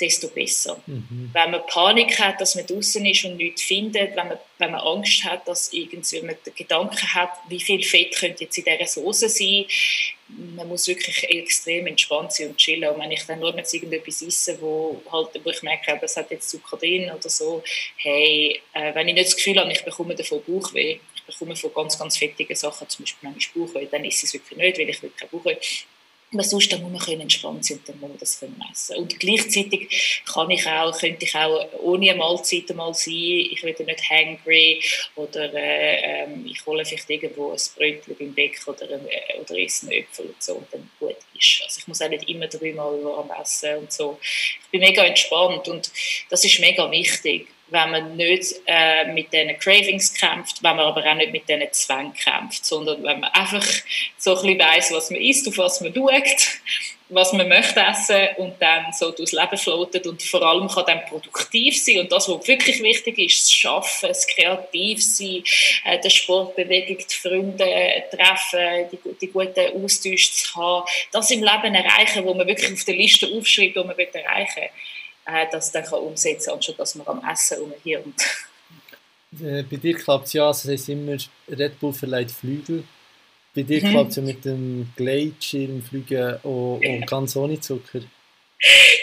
[0.00, 0.80] desto besser.
[0.86, 1.30] Mhm.
[1.32, 4.80] Wenn man Panik hat, dass man draußen ist und nichts findet, wenn man, wenn man
[4.80, 8.86] Angst hat, dass irgendwie man den Gedanken hat, wie viel Fett könnte jetzt in dieser
[8.86, 9.66] Soße sein,
[10.28, 12.88] man muss wirklich extrem entspannt sein und chillen.
[12.88, 16.30] Und wenn ich dann nur jetzt irgendetwas esse, wo, halt, wo ich merke, das hat
[16.30, 17.62] jetzt Zucker drin oder so,
[17.96, 21.74] hey, äh, wenn ich nicht das Gefühl habe, ich bekomme davon Bauchweh, ich bekomme von
[21.74, 25.02] ganz, ganz fettigen Sachen, zum Beispiel manchmal Bauchweh, dann ist es wirklich nicht, weil ich
[25.02, 25.56] wirklich Bauchweh
[26.32, 28.96] aber sonst dann muss man entspannt sein und dann muss man das können messen.
[28.96, 33.84] Und gleichzeitig kann ich auch, könnte ich auch ohne eine Mahlzeit mal sein, ich werde
[33.84, 34.82] nicht hangry
[35.14, 39.86] oder äh, ähm, ich hole vielleicht irgendwo ein Brötchen beim Bäck oder, äh, oder esse
[39.86, 41.62] einen Äpfel und so und dann gut ist.
[41.64, 44.18] Also ich muss auch nicht immer dreimal warm essen und so.
[44.22, 45.90] Ich bin mega entspannt und
[46.30, 51.04] das ist mega wichtig wenn man nicht äh, mit diesen Cravings kämpft, wenn man aber
[51.04, 53.66] auch nicht mit diesen Zwängen kämpft, sondern wenn man einfach
[54.18, 56.60] so ein bisschen weiss, was man isst, auf was man schaut,
[57.08, 61.04] was man möchte essen und dann so durchs Leben floatet und vor allem kann dann
[61.06, 62.00] produktiv sein.
[62.00, 65.42] Und das, was wirklich wichtig ist, das Schaffen, das Kreativsein,
[65.84, 71.74] äh, der Sport, die Freunde treffen, die, die guten Austausch zu haben, das im Leben
[71.74, 74.70] erreichen, wo man wirklich auf der Liste aufschreibt, was man erreichen will
[75.26, 78.22] äh, das dann kann umsetzen kann, anstatt dass man am Essen rumhirnt.
[79.40, 81.16] Äh, bei dir klappt es ja, das heisst immer,
[81.48, 82.84] Red Bull verleiht Flügel.
[83.54, 83.90] Bei dir mhm.
[83.90, 88.00] klappt es ja mit dem Gleitschirmfliegen und, und ganz ohne Zucker.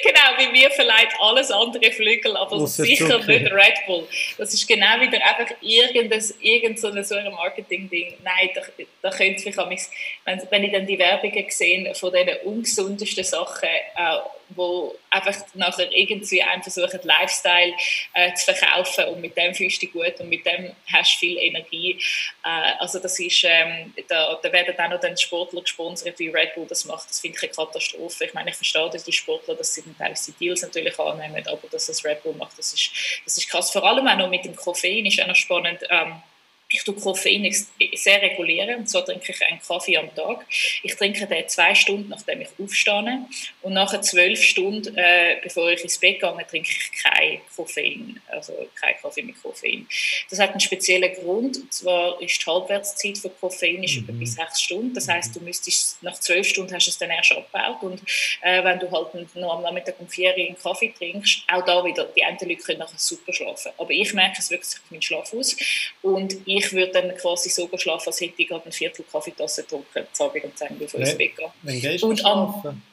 [0.04, 4.08] genau, bei mir verleiht alles andere Flügel, aber sicher nicht Red Bull.
[4.38, 8.16] Das ist genau wieder einfach irgendein, irgend so ein, Marketing-Ding.
[8.24, 8.62] Nein, da,
[9.02, 14.18] da könnte ich wenn, wenn ich dann die Werbungen sehe von diesen ungesundesten Sachen, äh,
[14.56, 17.74] wo einfach nachher irgendwie einem versuchen, Lifestyle
[18.14, 21.20] äh, zu verkaufen und mit dem fühlst du dich gut und mit dem hast du
[21.20, 22.00] viel Energie.
[22.44, 26.56] Äh, also das ist, ähm, da, da werden dann noch dann Sportler gesponsert, wie Red
[26.56, 27.10] Bull das macht.
[27.10, 28.26] Das finde ich eine Katastrophe.
[28.26, 32.04] Ich meine, ich verstehe, die Sportler, dass sie teilweise Deals natürlich annehmen, aber dass das
[32.06, 32.92] Red Bull macht, das ist,
[33.26, 33.72] das ist krass.
[33.72, 35.80] Vor allem auch noch mit dem Koffein ist auch noch spannend.
[35.90, 36.22] Ähm,
[36.72, 37.52] ich tue Koffein
[37.96, 40.46] sehr regulieren, und zwar trinke ich einen Kaffee am Tag.
[40.84, 43.26] Ich trinke den zwei Stunden, nachdem ich aufstehe.
[43.64, 48.54] Und nach zwölf Stunden, äh, bevor ich ins Bett gehe, trinke ich kein Koffein, also
[48.76, 49.88] kein Kaffee mit Koffein.
[50.30, 54.20] Das hat einen speziellen Grund, und zwar ist die Halbwertszeit von Koffein ist mhm.
[54.20, 54.94] bis sechs Stunden.
[54.94, 57.82] Das heißt, du müsstest, nach zwölf Stunden hast du es dann erst abgebaut.
[57.82, 58.02] Und
[58.42, 62.06] äh, wenn du halt noch am Nachmittag um vier einen Kaffee trinkst, auch da wieder,
[62.16, 63.72] die einen Leute können nachher super schlafen.
[63.78, 65.56] Aber ich merke, es wirkt sich auf meinen Schlaf aus.
[66.04, 69.64] Und ich ich würde dann quasi so schlafen, als hätte ich gerade ein Viertel Kaffeetasse
[69.64, 71.52] getrunken, zu Abend um 10 Uhr ich ins Bett gehe.
[71.64, 72.84] Wann gehst du schlafen?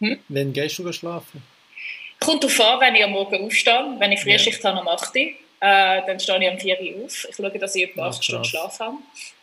[0.00, 0.20] Hm?
[0.28, 1.42] Wann gehst du schlafen?
[2.20, 3.96] Kommt darauf an, wenn ich am Morgen aufstehe.
[3.98, 4.70] Wenn ich Frühschicht ja.
[4.70, 5.22] habe am 8 Uhr,
[5.60, 7.26] äh, dann stehe ich um 4 Uhr auf.
[7.28, 8.96] Ich schaue, dass ich etwa 8 Stunden Schlaf habe.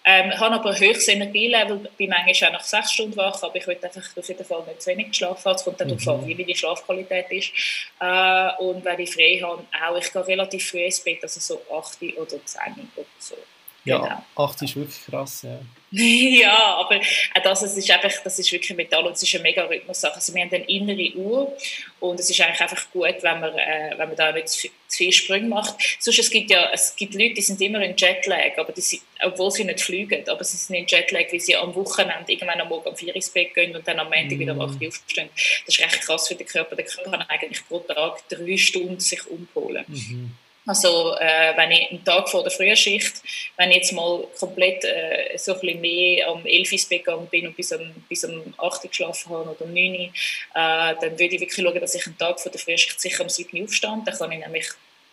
[0.04, 3.56] Ähm, ich habe aber ein höchstes Energielevel, bin manchmal auch nach 6 Stunden wach, aber
[3.56, 5.56] ich will einfach auf jeden Fall nicht zu wenig geschlafen haben.
[5.56, 5.98] Es kommt dann mhm.
[5.98, 7.52] darauf an, wie die Schlafqualität ist.
[8.00, 11.62] Äh, und wenn ich frei habe, auch, ich gehe relativ früh ins Bett, also so
[11.76, 13.36] 8 oder 10 oder so.
[13.84, 14.46] Ja, genau.
[14.46, 15.60] 80 ist wirklich krass, ja.
[15.92, 19.44] ja, aber auch das, es ist einfach, das ist wirklich Metall und es ist eine
[19.44, 20.16] mega Rhythmus-Sache.
[20.16, 21.58] Also wir haben eine innere Uhr
[22.00, 25.12] und es ist eigentlich einfach gut, wenn man, äh, wenn man da nicht zu, viel
[25.12, 25.76] Sprünge macht.
[26.00, 29.02] Sonst, es gibt ja, es gibt Leute, die sind immer in Jetlag, aber die sind,
[29.22, 32.70] obwohl sie nicht fliegen, aber sie sind in Jetlag, weil sie am Wochenende irgendwann am
[32.70, 34.40] Morgen um 4 ins Bett gehen und dann am Montag mm.
[34.40, 35.30] wieder um 8 Uhr aufstehen.
[35.66, 36.76] Das ist recht krass für den Körper.
[36.76, 39.86] Der Körper kann eigentlich pro Tag drei Stunden sich umholen.
[39.88, 40.32] Mhm.
[40.66, 43.16] Also äh, wenn ich einen Tag vor der Frühschicht,
[43.58, 47.48] wenn ich jetzt mal komplett äh, so ein bisschen mehr am 11 ins gegangen bin
[47.48, 50.10] und bis um, bis um 8 Uhr geschlafen habe oder um 9 Uhr, äh,
[50.54, 53.58] dann würde ich wirklich schauen, dass ich einen Tag vor der Frühschicht sicher am 7
[53.58, 54.02] Uhr aufstehe.
[54.06, 54.68] Dann kann ich nämlich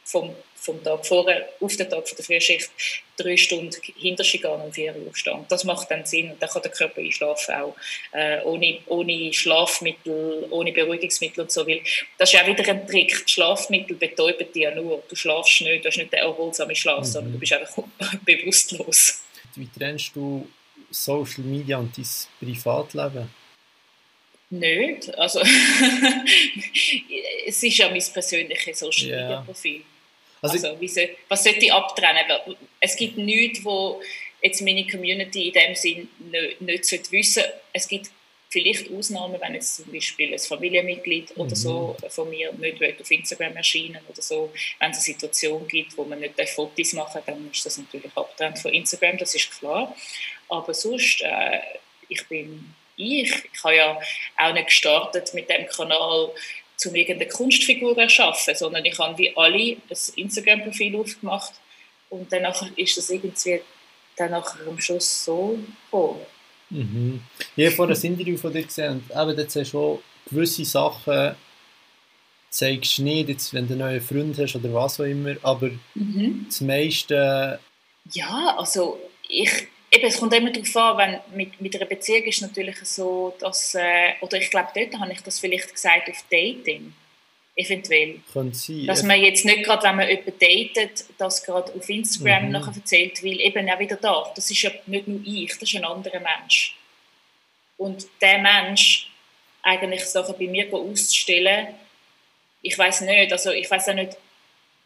[0.04, 2.70] vom, vom Tag vorher auf den Tag von der Frühschicht
[3.16, 5.44] drei Stunden hinter sich gehen und vier Uhr aufstehen.
[5.48, 7.76] Das macht dann Sinn und dann kann der Körper einschlafen, auch
[8.12, 11.66] äh, ohne, ohne Schlafmittel, ohne Beruhigungsmittel und so.
[11.66, 11.80] Weil
[12.16, 13.26] das ist auch wieder ein Trick.
[13.26, 15.02] Die Schlafmittel betäuben dich ja nur.
[15.08, 17.04] Du schlafst nicht, du hast nicht den erholsamen Schlaf, mhm.
[17.04, 17.82] sondern du bist einfach
[18.24, 19.22] bewusstlos.
[19.56, 20.48] Wie trennst du
[20.90, 22.06] Social Media und dein
[22.40, 23.28] Privatleben?
[24.50, 25.18] Nicht.
[25.18, 25.40] Also,
[27.46, 29.82] es ist ja mein persönliches Social Media Profil.
[30.40, 32.24] Also, also soll, was sollte ich abtrennen?
[32.80, 34.00] Es gibt nichts, wo
[34.40, 37.60] jetzt meine Community in dem Sinn nicht, nicht wissen sollte.
[37.72, 38.10] Es gibt
[38.50, 41.42] vielleicht Ausnahmen, wenn jetzt zum Beispiel ein Familienmitglied mhm.
[41.42, 44.52] oder so von mir nicht auf Instagram erscheinen oder so.
[44.78, 48.10] Wenn es eine Situation gibt, wo man nicht Fotos machen darf, dann ist das natürlich
[48.16, 49.94] abtrennt von Instagram, das ist klar.
[50.48, 51.60] Aber sonst, äh,
[52.08, 53.32] ich bin ich.
[53.52, 54.00] Ich habe ja
[54.36, 56.30] auch nicht gestartet mit dem Kanal,
[56.86, 61.52] um irgendeine Kunstfigur zu erschaffen, sondern ich habe wie alle ein Instagram-Profil aufgemacht
[62.10, 63.60] und danach ist das irgendwie
[64.16, 65.58] dann nachher am Schluss so
[65.90, 66.20] gekommen.
[66.70, 67.20] Mhm.
[67.56, 71.34] Ich habe vorhin ein Interview von dir gesehen und eben dort hast schon gewisse Sachen
[72.50, 75.70] zeigst du nicht, jetzt, wenn du einen neuen Freund hast oder was auch immer, aber
[75.94, 76.46] mhm.
[76.48, 77.58] das meiste...
[78.12, 82.42] Ja, also ich eben, es kommt immer darauf an, wenn mit, mit einer Beziehung ist
[82.42, 86.92] natürlich so, dass, äh, oder ich glaube, dort habe ich das vielleicht gesagt auf Dating,
[87.56, 88.20] eventuell.
[88.32, 88.86] Könnte sein.
[88.86, 92.52] Dass man jetzt nicht gerade, wenn man jemanden datet, das gerade auf Instagram mhm.
[92.52, 95.76] nachher erzählt, weil eben auch wieder da, das ist ja nicht nur ich, das ist
[95.76, 96.76] ein anderer Mensch.
[97.76, 99.10] Und der Mensch
[99.62, 101.68] eigentlich Sachen bei mir auszustellen,
[102.62, 104.16] ich weiß nicht, also ich weiß auch nicht,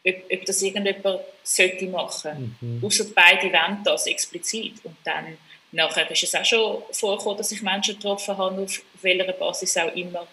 [0.04, 2.56] ob, ob das irgendjemand sollte machen.
[2.60, 2.84] Mhm.
[2.84, 4.74] Außer beide wollen das explizit.
[4.84, 5.36] Und dann
[5.72, 9.94] nachher ist es auch schon vorgekommen, dass ich Menschen getroffen habe, auf welcher Basis auch
[9.94, 10.26] immer,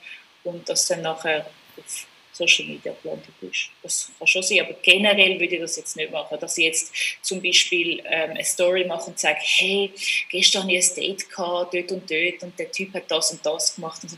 [0.44, 1.46] und das dann nachher
[1.78, 2.08] auf
[2.40, 3.70] Social Media gelandet ist.
[3.84, 6.94] Das kann schon sein, aber generell würde ich das jetzt nicht machen, dass ich jetzt
[7.22, 9.92] zum Beispiel ähm, eine Story mache und sage, hey,
[10.30, 13.46] gestern hatte ich ein Date gehabt, dort und dort und der Typ hat das und
[13.46, 14.02] das gemacht.
[14.04, 14.18] Und so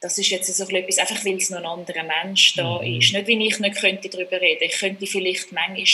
[0.00, 2.98] das ist jetzt so etwas, einfach weil es noch ein anderer Mensch da mhm.
[2.98, 3.12] ist.
[3.12, 4.64] Nicht, wie ich nicht könnte darüber reden.
[4.64, 5.86] Ich könnte vielleicht manchmal,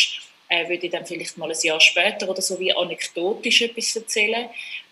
[0.49, 4.51] äh, würde ich dann vielleicht mal ein Jahr später oder so wie anekdotisch etwas erzählen.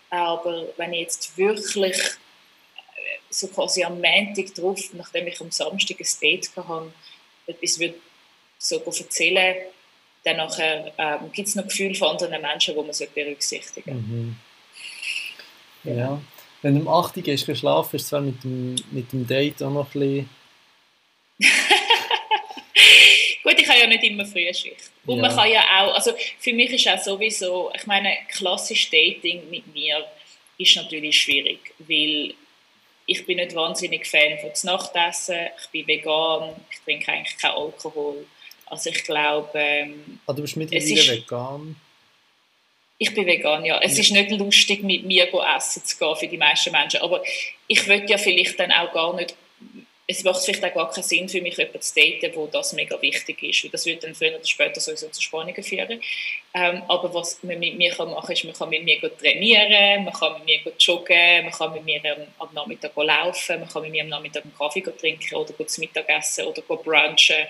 [0.09, 5.99] Aber wenn ich jetzt wirklich äh, so quasi am Montag drauf, nachdem ich am Samstag
[5.99, 6.93] ein Date hatte,
[7.45, 7.95] etwas würde
[8.57, 9.57] so erzählen,
[10.23, 10.39] dann
[10.97, 13.91] ähm, gibt es noch Gefühle von anderen Menschen, die man berücksichtigen sollte.
[13.99, 14.35] Mhm.
[15.83, 16.21] Ja.
[16.63, 19.69] Wenn du um 8 Uhr gehst, schlafen, ist zwar mit dem, mit dem Date auch
[19.69, 20.29] noch ein bisschen...
[23.43, 24.89] Gut, ich habe ja nicht immer frühe Schicht.
[25.05, 25.23] Und ja.
[25.23, 29.71] man kann ja auch, also für mich ist auch sowieso, ich meine, klassisch Dating mit
[29.73, 30.05] mir
[30.57, 32.33] ist natürlich schwierig, weil
[33.07, 38.25] ich bin nicht wahnsinnig Fan von Nachtessen, ich bin vegan, ich trinke eigentlich keinen Alkohol.
[38.67, 39.49] Also ich glaube...
[39.55, 41.75] Ähm, ah, du bist mittlerweile vegan?
[43.03, 43.79] Ich bin vegan, ja.
[43.81, 44.01] Es ja.
[44.01, 47.01] ist nicht lustig, mit mir essen zu gehen für die meisten Menschen.
[47.01, 47.21] Aber
[47.67, 49.35] ich würde ja vielleicht dann auch gar nicht
[50.05, 53.01] es macht vielleicht auch gar keinen Sinn für mich, jemanden zu daten, wo das mega
[53.01, 53.63] wichtig ist.
[53.63, 56.01] Weil das würde dann früher oder später sowieso zu Spannungen führen.
[56.53, 60.03] Ähm, aber was man mit mir kann machen kann, ist, man kann mit mir trainieren,
[60.03, 63.81] man kann mit mir joggen, man kann mit mir am, am Nachmittag laufen, man kann
[63.81, 67.47] mit mir am Nachmittag einen Kaffee trinken oder zu Mittag essen oder brunchen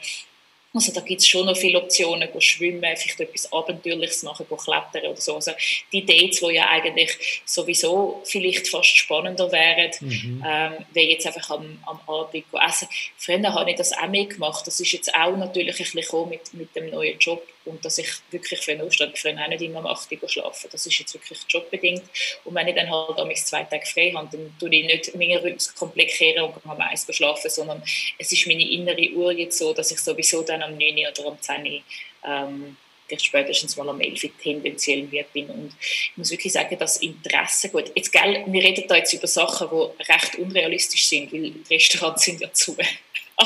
[0.73, 4.55] also da gibt es schon noch viele Optionen, go schwimmen, vielleicht etwas Abenteuerliches machen, go
[4.55, 5.35] klettern oder so.
[5.35, 5.51] Also
[5.91, 10.43] die Dates, die ja eigentlich sowieso vielleicht fast spannender wären, mhm.
[10.45, 12.87] ähm, wie jetzt einfach am, am Abend essen.
[13.17, 14.65] Früher habe ich das auch mitgemacht.
[14.65, 18.09] Das ist jetzt auch natürlich ein bisschen mit, mit dem neuen Job und dass ich
[18.31, 20.69] wirklich für einen Aufstand früher auch nicht immer am 8 Uhr schlafen.
[20.71, 22.03] Das ist jetzt wirklich jobbedingt.
[22.43, 25.37] Und wenn ich dann halt am zwei Tage frei habe, dann tue ich nicht meinen
[25.37, 27.83] Rhythmus komplett kehren und am eins schlafen, sondern
[28.17, 31.41] es ist meine innere Uhr jetzt so, dass ich sowieso dann am 9 oder am
[31.41, 31.83] 10
[32.25, 32.77] ähm,
[33.17, 35.49] spätestens mal am 11 tendenziell wird bin.
[35.49, 39.27] Und ich muss wirklich sagen, das Interesse, gut, jetzt, gell, wir reden da jetzt über
[39.27, 42.75] Sachen, die recht unrealistisch sind, weil die Restaurants sind ja zu.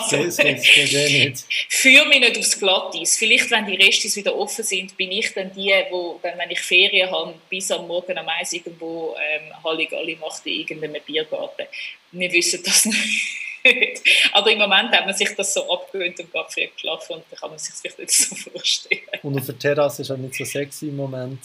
[0.02, 0.18] Also.
[1.70, 3.18] Führ mich nicht aufs Glatteis.
[3.18, 6.60] Vielleicht, wenn die Restis wieder offen sind, bin ich dann die, wo, dann, wenn ich
[6.60, 11.66] Ferien habe, bis am Morgen am Eis irgendwo ähm, Halligalli macht in irgendeinem Biergarten.
[12.12, 12.86] Wir wissen das
[13.66, 14.02] nicht.
[14.32, 17.40] Aber im Moment hat man sich das so abgewöhnt und gerade früh geschlafen und dann
[17.40, 19.02] kann man sich das vielleicht nicht so vorstellen.
[19.24, 21.40] Und auf der Terrasse ist auch nicht so sexy im Moment.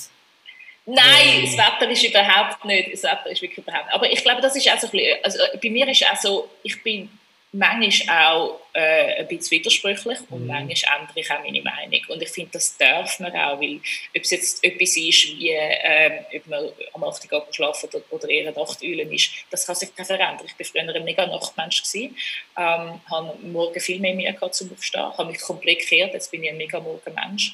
[0.84, 1.04] Nein,
[1.36, 1.42] ähm.
[1.44, 2.92] das Wetter ist überhaupt nicht.
[2.92, 3.94] Das Wetter ist wirklich überhaupt nicht.
[3.94, 6.48] Aber ich glaube, das ist auch so ein bisschen, also bei mir ist auch so,
[6.62, 7.08] ich bin
[7.52, 10.46] manchmal auch äh, ein bisschen widersprüchlich und mhm.
[10.46, 12.00] manchmal ändere ich auch meine Meinung.
[12.08, 16.22] Und ich finde, das darf man auch, weil ob es jetzt etwas ist, wie äh,
[16.34, 19.90] ob man am 8 Uhr schlafen oder, oder eher ein Nachteulen ist, das kann sich
[19.96, 20.46] nicht verändern.
[20.46, 22.16] Ich war früher ein mega Nachtmensch, gewesen,
[22.56, 26.42] ähm, habe morgen viel mehr Mühe gehabt zum Aufstehen, habe mich komplett gekehrt, jetzt bin
[26.42, 27.52] ich ein mega Morgenmensch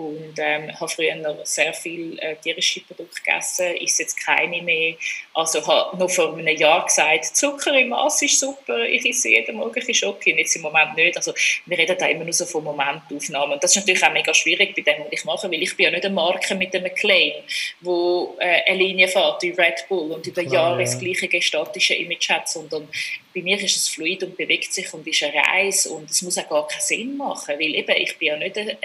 [0.00, 4.94] und ähm, habe früher noch sehr viel äh, tierische Produkte gegessen, ist jetzt keine mehr.
[5.34, 9.56] Also habe noch vor einem Jahr gesagt, Zucker im Maß ist super, ich esse jeden
[9.56, 11.16] Morgen ein Schoki, jetzt im Moment nicht.
[11.16, 11.32] Also
[11.66, 13.54] wir reden da immer nur so von Momentaufnahmen.
[13.54, 15.84] Und das ist natürlich auch mega schwierig bei dem, was ich mache, weil ich bin
[15.84, 17.34] ja nicht eine Marke mit einem Claim,
[17.80, 22.30] wo äh, eine Linie fährt wie Red Bull und über Jahre das gleiche gestatische Image
[22.30, 22.88] hat, sondern
[23.34, 26.38] bei mir ist es fluid und bewegt sich und ist eine Reise und es muss
[26.38, 28.76] auch gar keinen Sinn machen, weil eben ich bin ja nicht ein,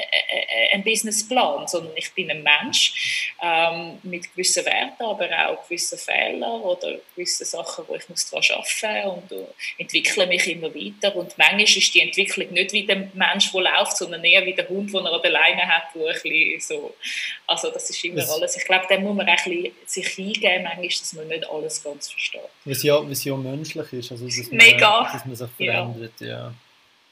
[0.74, 6.62] ein Businessplan, sondern ich bin ein Mensch ähm, mit gewissen Werten, aber auch gewissen Fehlern
[6.62, 11.38] oder gewissen Sachen, wo ich muss daran arbeiten und uh, entwickle mich immer weiter und
[11.38, 14.94] manchmal ist die Entwicklung nicht wie der Mensch, der läuft, sondern eher wie der Hund,
[14.94, 16.96] den er an der Leine hat, wo ein bisschen so,
[17.48, 20.64] also das ist immer das alles, ich glaube, da muss man ein bisschen sich eingeben,
[20.64, 22.42] manchmal, dass man nicht alles ganz versteht.
[22.66, 25.10] Was ja, was ja menschlich ist, also dass man, Mega.
[25.12, 26.28] dass man sich verändert, ja.
[26.28, 26.54] ja.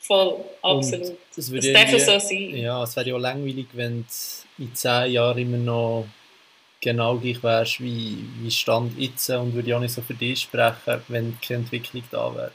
[0.05, 1.09] Voll, absolut.
[1.09, 2.57] Und das, das darf so sein.
[2.57, 6.05] Ja, es wäre ja langweilig, wenn du in zehn Jahren immer noch
[6.81, 11.01] genau gleich wärst wie, wie Stand jetzt und würde ja nicht so für dich sprechen,
[11.07, 12.51] wenn keine Entwicklung da wäre.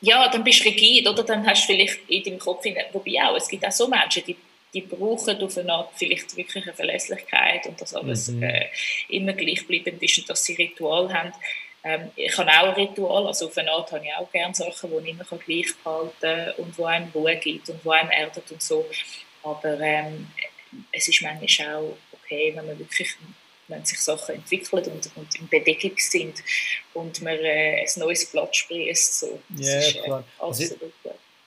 [0.00, 1.22] Ja, dann bist du rigid, oder?
[1.22, 4.36] Dann hast du vielleicht in deinem Kopf, wobei auch, es gibt auch so Menschen, die
[4.76, 8.42] die brauchen auf eine Art vielleicht wirklich eine Verlässlichkeit und dass alles mhm.
[8.42, 8.66] äh,
[9.08, 11.32] immer gleichbleibend ist und dass sie Ritual haben.
[11.86, 14.90] Ähm, ich habe auch ein Ritual, also auf eine Art habe ich auch gerne Sachen,
[14.90, 18.50] die ich immer gleich behalten kann und wo einem Ruhe gibt und wo einem erdet
[18.50, 18.84] und so.
[19.44, 20.26] Aber ähm,
[20.90, 23.16] es ist manchmal auch okay, wenn man wirklich
[23.68, 26.34] wenn sich Sachen entwickeln und, und in Bewegung sind
[26.94, 29.20] und man äh, ein neues Blatt sprießt.
[29.20, 29.40] So.
[29.50, 30.24] Das ja, ist, äh, klar.
[30.38, 30.74] Also,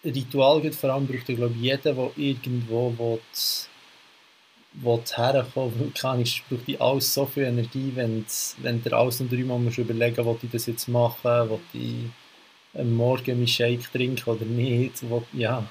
[0.04, 3.20] Ritual gibt vor allem braucht glaube ich jeder, der irgendwo will,
[4.84, 8.26] herkommen kann ich braucht die alles so viel Energie, wenn,
[8.60, 12.96] wenn der alles noch dreimal musst überlegen will ich das jetzt machen, will ich am
[12.96, 15.68] Morgen meinen Shake trinken oder nicht, will, ja.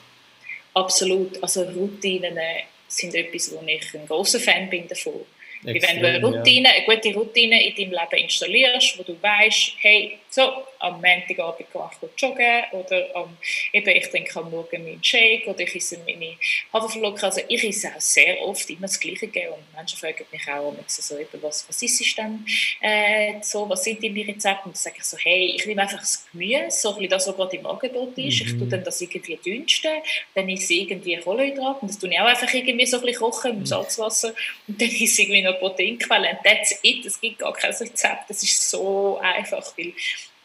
[0.74, 5.24] Absolut, also Routinen äh, sind etwas, wo ich ein großer Fan bin davon.
[5.64, 6.74] Extrem, wenn du eine, Routine, ja.
[6.74, 10.42] eine gute Routine in deinem Leben installierst, wo du weißt, hey, so,
[10.80, 13.36] am Montagabend gehe ich joggen oder am,
[13.72, 16.36] eben, ich trinke am Morgen meinen Shake oder ich esse meine
[16.72, 17.24] Haferflocken.
[17.24, 21.18] Also ich esse auch sehr oft immer das Gleiche und Menschen fragen mich auch so,
[21.18, 22.44] eben, was, was ist es denn
[22.80, 24.64] äh, so, was sind deine Rezepte?
[24.64, 27.36] Und dann sage ich so, hey, ich nehme einfach das Gemüse, so ein das, was
[27.36, 28.40] gerade im Angebot ist.
[28.40, 28.46] Mhm.
[28.46, 29.90] Ich tue dann das irgendwie dünsten,
[30.34, 33.20] dann esse ich irgendwie Kohlenhydrate und das tue ich auch einfach irgendwie so ein bisschen
[33.20, 33.66] kochen im mhm.
[33.66, 34.34] Salzwasser
[34.66, 37.04] und dann esse ich irgendwie noch Proteinquelle und that's it.
[37.04, 39.92] Es gibt gar kein Rezept, das ist so einfach, weil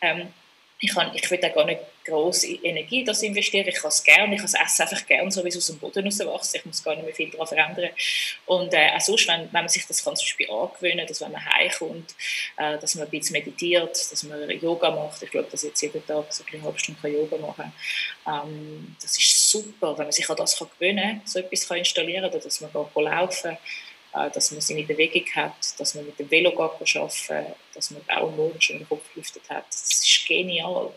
[0.04, 0.28] ähm,
[0.84, 3.66] ich, kann, ich will da gar nicht große Energie das investieren.
[3.68, 6.06] Ich kann es gerne, ich kann Essen einfach gerne, so wie es aus dem Boden
[6.06, 6.56] rauswächst.
[6.56, 7.90] Ich muss gar nicht mehr viel daran verändern.
[8.46, 11.46] Und äh, auch sonst, wenn, wenn man sich das kann Beispiel angewöhnen, dass wenn man
[11.46, 12.14] heimkommt,
[12.58, 15.24] äh, dass man ein bisschen meditiert, dass man Yoga macht.
[15.24, 17.72] Ich glaube, dass jetzt jeden Tag so eine halbe Stunde Yoga machen
[18.28, 21.78] ähm, Das ist super, wenn man sich an das kann gewöhnen kann, so etwas kann
[21.78, 23.58] installieren oder dass man laufen kann
[24.14, 28.62] dass man seine Bewegung hat, dass man mit dem Velo arbeiten dass man auch morgen
[28.62, 29.66] schon den Kopf gelüftet hat.
[29.68, 30.92] Das ist genial.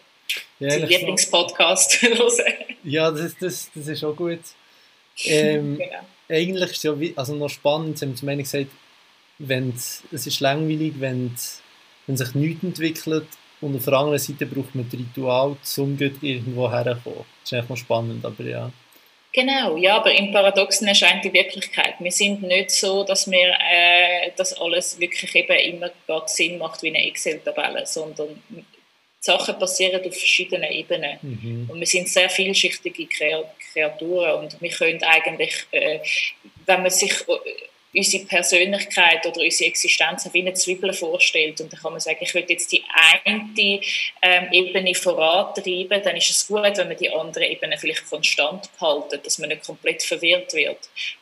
[0.58, 2.52] Ja, Sein Lieblingspodcast hören.
[2.84, 4.40] ja, das ist, das, das ist auch gut.
[5.24, 6.00] Ähm, genau.
[6.28, 8.66] Eigentlich ist es ja also noch spannend, Sie haben zum einen gesagt,
[9.38, 11.34] wenn es ist langweilig, wenn,
[12.06, 13.26] wenn sich nichts entwickelt
[13.62, 17.24] und auf der anderen Seite braucht man ein Ritual, um irgendwo herzukommen.
[17.40, 18.70] Das ist eigentlich noch spannend, aber ja.
[19.36, 21.96] Genau, ja, aber im Paradoxen erscheint die Wirklichkeit.
[21.98, 26.82] Wir sind nicht so, dass wir äh, das alles wirklich eben immer gerade Sinn macht
[26.82, 28.42] wie eine Excel-Tabelle, sondern
[29.20, 31.18] Sachen passieren auf verschiedenen Ebenen.
[31.20, 31.68] Mhm.
[31.70, 33.06] Und wir sind sehr vielschichtige
[33.74, 35.98] Kreaturen und wir können eigentlich, äh,
[36.64, 37.12] wenn man sich
[37.96, 41.60] unsere Persönlichkeit oder unsere Existenz wie eine Zwiebel vorstellt.
[41.60, 42.82] Und dann kann man sagen, ich will jetzt die
[43.24, 43.80] eine
[44.22, 49.20] ähm, Ebene vorantreiben, dann ist es gut, wenn man die andere Ebene vielleicht konstant behalten,
[49.22, 50.78] dass man nicht komplett verwirrt wird.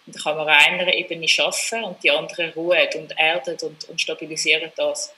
[0.06, 3.84] Und dann kann man an einer Ebene schaffen und die andere ruhen und erden und,
[3.88, 5.14] und stabilisieren das.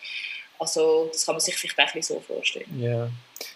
[0.59, 2.81] Also das kann man sich vielleicht auch so vorstellen.
[2.81, 3.11] Ja.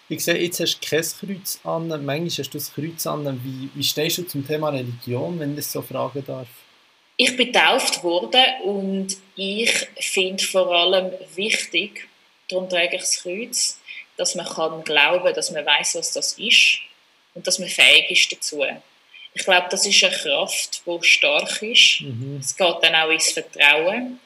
[0.07, 3.41] Ich sehe, jetzt hast du kein Kreuz an, manchmal hast du das Kreuz an.
[3.43, 6.47] Wie, wie stehst du zum Thema Religion, wenn ich das so fragen darf?
[7.17, 12.07] Ich bin getauft worden und ich finde vor allem wichtig,
[12.49, 13.79] darum trage ich das Kreuz,
[14.17, 16.79] dass man kann glauben, dass man weiß, was das ist
[17.33, 18.63] und dass man fähig ist dazu.
[19.33, 22.01] Ich glaube, das ist eine Kraft, die stark ist.
[22.01, 22.37] Mhm.
[22.41, 24.19] Es geht dann auch ins Vertrauen.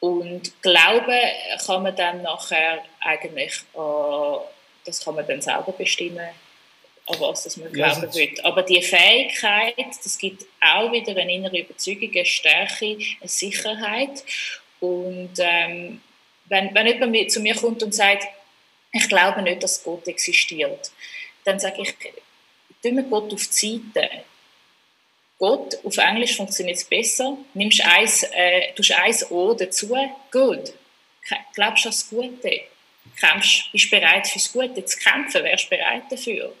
[0.00, 1.20] Und Glauben
[1.64, 4.38] kann man dann nachher eigentlich, äh,
[4.84, 6.28] das kann man dann selber bestimmen,
[7.06, 8.34] an was das man glauben ja, will.
[8.42, 14.22] Aber die Fähigkeit, das gibt auch wieder eine innere Überzeugung, eine Stärke, eine Sicherheit.
[14.80, 16.00] Und ähm,
[16.46, 18.26] wenn, wenn jemand zu mir kommt und sagt,
[18.92, 20.90] ich glaube nicht, dass Gott existiert,
[21.44, 21.94] dann sage ich,
[22.82, 24.10] tun wir Gott auf die Seite.
[25.38, 27.36] Gott, auf Englisch funktioniert es besser.
[27.54, 29.88] Nimmst eins, äh, tust eins O dazu,
[30.30, 30.72] gut.
[31.54, 32.60] Glaubst du an das Gute?
[33.18, 35.42] Kämpfst, bist bereit fürs Gute zu kämpfen?
[35.42, 36.54] Wärst bereit dafür?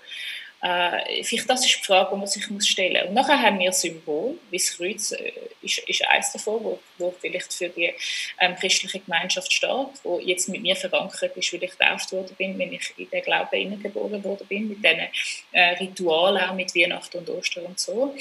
[0.62, 3.08] Äh, vielleicht das ist die Frage, die man sich muss stellen muss.
[3.08, 7.12] Und nachher haben wir Symbol, wie das Kreuz äh, ist, ist eines davon, wo, wo
[7.20, 7.92] vielleicht für die
[8.38, 12.56] ähm, christliche Gemeinschaft steht, wo jetzt mit mir verankert ist, weil ich getauft worden bin,
[12.58, 15.08] wenn ich in den Glauben hineingeboren worden bin, mit diesen
[15.50, 18.14] äh, Ritualen, auch mit Weihnachten und Ostern und so.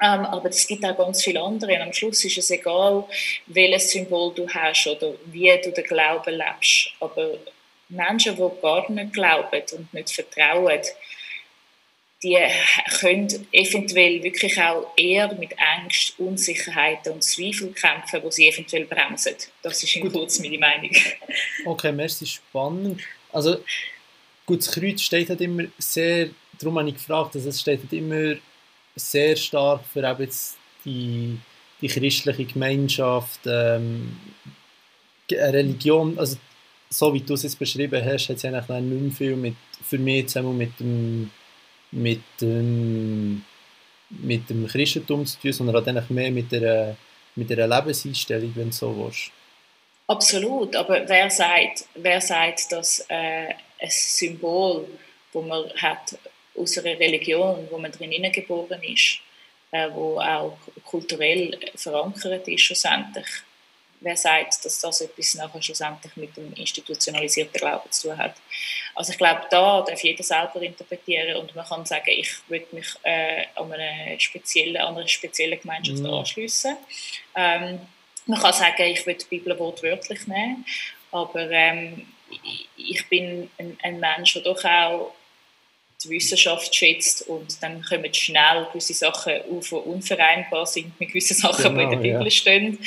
[0.00, 1.74] Ähm, aber es gibt auch ganz viele andere.
[1.74, 3.04] Und am Schluss ist es egal,
[3.46, 6.92] welches Symbol du hast oder wie du den Glauben lebst.
[7.00, 7.34] Aber
[7.90, 10.80] Menschen, die gar nicht glauben und nicht vertrauen,
[12.22, 12.36] die
[12.98, 19.34] können eventuell wirklich auch eher mit Angst, Unsicherheit und Zweifel kämpfen, wo sie eventuell bremsen.
[19.62, 20.90] Das ist in kurz meine Meinung.
[21.64, 23.00] Okay, merci, spannend.
[23.32, 23.62] Also,
[24.46, 27.92] gut, das Kreuz steht halt immer sehr, darum habe ich gefragt, also es steht halt
[27.92, 28.34] immer
[28.96, 31.38] sehr stark für eben jetzt die,
[31.80, 34.16] die christliche Gemeinschaft, ähm,
[35.30, 36.36] Religion, also
[36.90, 39.98] so wie du es jetzt beschrieben hast, hat es eigentlich nicht mehr viel mit, für
[39.98, 41.30] mich zusammen mit dem
[41.90, 43.44] mit dem
[44.10, 46.96] mit dem Christentum zu tun, sondern hat eigentlich mehr mit der,
[47.34, 49.30] mit der Lebenseinstellung, wenn du so willst.
[50.06, 53.48] Absolut, aber wer sagt, wer sagt dass äh,
[53.80, 54.86] ein Symbol,
[55.32, 56.18] wo man hat
[56.56, 59.18] aus einer Religion, wo man drin geboren ist,
[59.70, 63.26] äh, wo auch kulturell verankert ist schlussendlich,
[64.00, 68.34] wer sagt, dass das etwas nachher schlussendlich mit dem institutionalisierten Glauben zu tun hat.
[68.94, 72.88] Also ich glaube, da darf jeder selber interpretieren und man kann sagen, ich würde mich
[73.02, 76.12] äh, an, eine spezielle, an eine spezielle Gemeinschaft mhm.
[76.12, 76.76] anschliessen.
[77.34, 77.80] Ähm,
[78.26, 80.64] man kann sagen, ich würde die Bibel wortwörtlich nehmen,
[81.10, 82.06] aber ähm,
[82.76, 85.14] ich bin ein, ein Mensch, der doch auch
[86.04, 91.36] die Wissenschaft schätzt und dann kommen schnell gewisse Sachen auf, die unvereinbar sind mit gewissen
[91.36, 92.30] Sachen, genau, die in der Bibel ja.
[92.30, 92.78] stehen.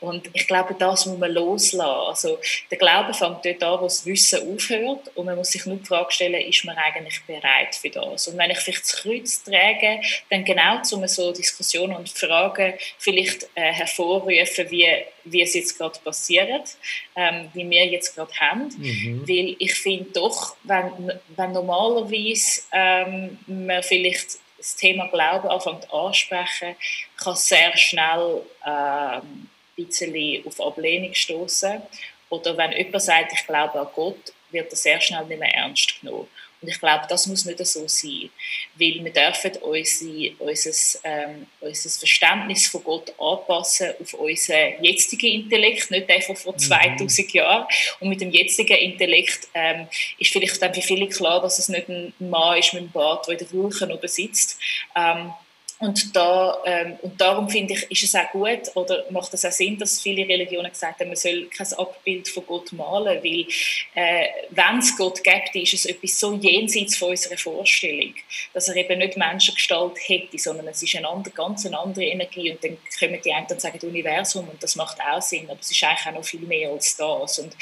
[0.00, 1.80] Und ich glaube, das muss man loslassen.
[2.08, 2.38] Also
[2.70, 5.84] der Glaube fängt dort an, wo das Wissen aufhört und man muss sich nur die
[5.84, 8.28] Frage stellen, ist man eigentlich bereit für das?
[8.28, 10.00] Und wenn ich vielleicht das Kreuz trage,
[10.30, 14.88] dann genau zu so Diskussionen und Fragen vielleicht äh, hervorrufen, wie,
[15.24, 16.76] wie es jetzt gerade passiert,
[17.16, 18.68] ähm, wie wir jetzt gerade haben.
[18.76, 19.22] Mhm.
[19.26, 26.76] Weil ich finde doch, wenn, wenn normalerweise ähm, man vielleicht das Thema Glauben anfängt ansprechen,
[27.16, 31.82] kann sehr schnell ähm, ein bisschen auf Ablehnung stoßen.
[32.30, 36.00] Oder wenn jemand sagt, ich glaube an Gott, wird er sehr schnell nicht mehr ernst
[36.00, 36.28] genommen.
[36.64, 38.30] Und ich glaube, das muss nicht so sein,
[38.74, 45.90] weil wir dürfen unsere, unser, ähm, unser Verständnis von Gott anpassen auf unseren jetzigen Intellekt,
[45.90, 47.36] nicht einfach vor 2000 mhm.
[47.36, 47.66] Jahren.
[48.00, 49.88] Und mit dem jetzigen Intellekt ähm,
[50.18, 53.26] ist vielleicht dann für viele klar, dass es nicht ein Mann ist mit einem Bart,
[53.26, 54.58] der in der Wolke oben sitzt.
[54.96, 55.34] Ähm,
[55.80, 59.50] und, da, ähm, und darum finde ich, ist es auch gut oder macht es auch
[59.50, 63.46] Sinn, dass viele Religionen gesagt haben, man soll kein Abbild von Gott malen, weil
[63.94, 68.14] äh, wenn es Gott gibt, ist es etwas so jenseits von unserer Vorstellung,
[68.52, 72.52] dass er eben nicht Menschengestalt hätte, sondern es ist eine andere, ganz eine andere Energie
[72.52, 75.70] und dann kommen die einen und sagen, Universum und das macht auch Sinn, aber es
[75.72, 77.40] ist eigentlich auch noch viel mehr als das.
[77.40, 77.56] Und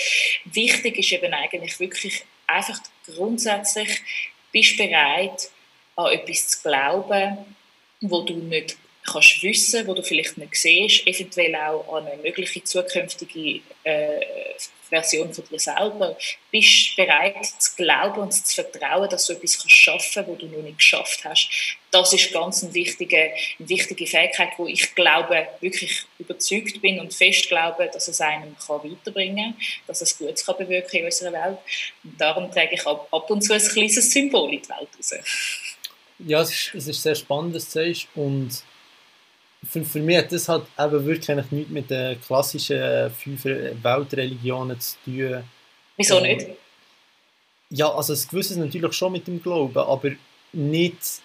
[0.44, 4.00] wichtig ist eben eigentlich wirklich einfach grundsätzlich,
[4.52, 5.50] bist bereit,
[5.96, 7.56] an etwas zu glauben,
[8.02, 12.62] wo du nicht kannst wissen, wo du vielleicht nicht siehst, eventuell auch an eine mögliche
[12.62, 14.20] zukünftige äh,
[14.88, 16.16] Version von dir selber,
[16.50, 20.62] bist bereit zu glauben und zu vertrauen, dass du etwas kannst schaffen, wo du noch
[20.62, 21.48] nicht geschafft hast.
[21.90, 27.14] Das ist ganz eine wichtige, eine wichtige Fähigkeit, wo ich glaube, wirklich überzeugt bin und
[27.14, 31.32] fest glaube, dass es einem kann weiterbringen kann, dass es Gutes kann bewirken in unserer
[31.32, 31.58] Welt.
[32.04, 35.14] Und darum trage ich ab, ab und zu ein kleines Symbol in die Welt raus.
[36.26, 38.08] Ja, es ist, es ist sehr spannend, was du sagst.
[38.14, 38.62] Und
[39.68, 44.78] für, für mich hat das halt eben wirklich eigentlich nichts mit den klassischen fünf Weltreligionen
[44.80, 45.44] zu tun.
[45.96, 46.46] Wieso ähm, nicht?
[47.70, 50.10] Ja, also das Gewisse natürlich schon mit dem Glauben, aber
[50.52, 51.22] nicht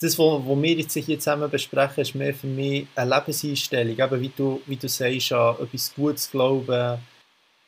[0.00, 3.98] das, was wir jetzt hier zusammen besprechen, ist mehr für mich eine Lebenseinstellung.
[3.98, 6.98] Eben, wie du, wie du sagst, an etwas Gutes glauben.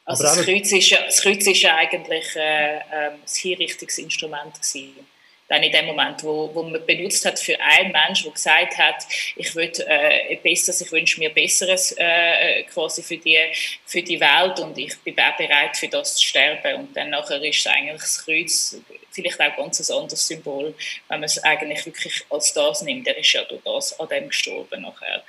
[0.04, 5.06] Also das Kreuz, ist, das Kreuz ist eigentlich äh, äh, das Hinrichtungsinstrument gewesen
[5.50, 9.04] dann in dem Moment, wo, wo man benutzt hat für einen Menschen, der gesagt hat,
[9.34, 13.36] ich will äh, besseres, ich wünsche mir besseres äh, quasi für die,
[13.84, 17.66] für die Welt und ich bin bereit für das zu sterben und dann nachher ist
[17.66, 18.80] eigentlich das Kreuz
[19.10, 20.72] vielleicht auch ganz ein anderes Symbol,
[21.08, 23.08] wenn man es eigentlich wirklich als das nimmt.
[23.08, 25.24] Er ist ja durch das an dem gestorben nachher.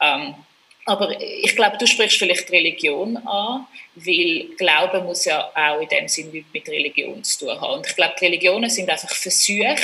[0.00, 0.36] Ähm,
[0.86, 3.66] aber ich glaube, du sprichst vielleicht Religion an,
[3.96, 7.78] weil Glauben muss ja auch in dem Sinne mit Religion zu tun haben.
[7.78, 9.76] Und ich glaube, Religionen sind einfach Versuche,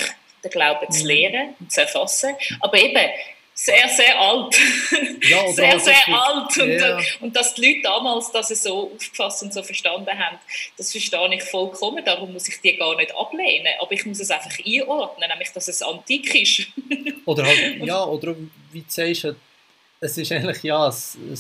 [0.44, 1.09] den Glauben zu mhm.
[1.09, 2.36] lehren und zu erfassen.
[2.61, 3.11] Aber eben,
[3.55, 4.57] sehr, sehr alt.
[5.28, 6.57] Ja, sehr, sehr alt.
[6.57, 7.00] Und, ja.
[7.20, 10.38] und dass die Leute damals das so aufgefasst und so verstanden haben,
[10.76, 12.05] das verstehe ich vollkommen.
[12.05, 13.72] Darum muss ich die gar nicht ablehnen.
[13.80, 16.68] Aber ich muss es einfach einordnen, nämlich, dass es antik ist.
[17.26, 18.34] oder halt, ja, oder
[18.72, 19.36] wie du sagst,
[20.03, 20.92] es ist eigentlich ja, ein,
[21.30, 21.38] ein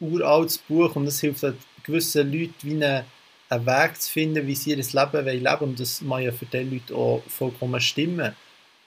[0.00, 3.04] uraltes Buch und es hilft halt gewissen Leuten wie eine,
[3.48, 6.46] einen Weg zu finden, wie sie ihr Leben leben wollen und das mag ja für
[6.46, 8.34] diese Leute auch vollkommen stimmen.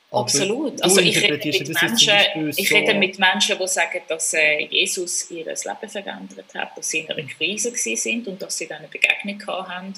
[0.09, 0.81] Absolut.
[0.81, 5.43] Also ich rede, mit Menschen, ich rede mit Menschen, die sagen, dass äh, Jesus ihr
[5.43, 9.45] Leben verändert hat, dass sie in einer Krise sind und dass sie dann eine Begegnung
[9.47, 9.93] haben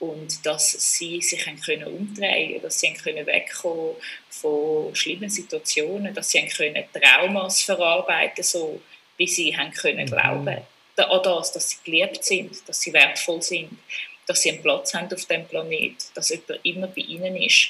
[0.00, 3.94] und dass sie sich können umdrehen dass sie können wegkommen
[4.30, 8.80] von schlimmen Situationen, dass sie können Traumas verarbeiten so
[9.16, 10.10] wie sie haben können mhm.
[10.10, 10.58] glauben.
[10.96, 13.78] An das, dass sie geliebt sind, dass sie wertvoll sind,
[14.26, 17.68] dass sie einen Platz haben auf dem Planet, dass jemand immer bei ihnen ist.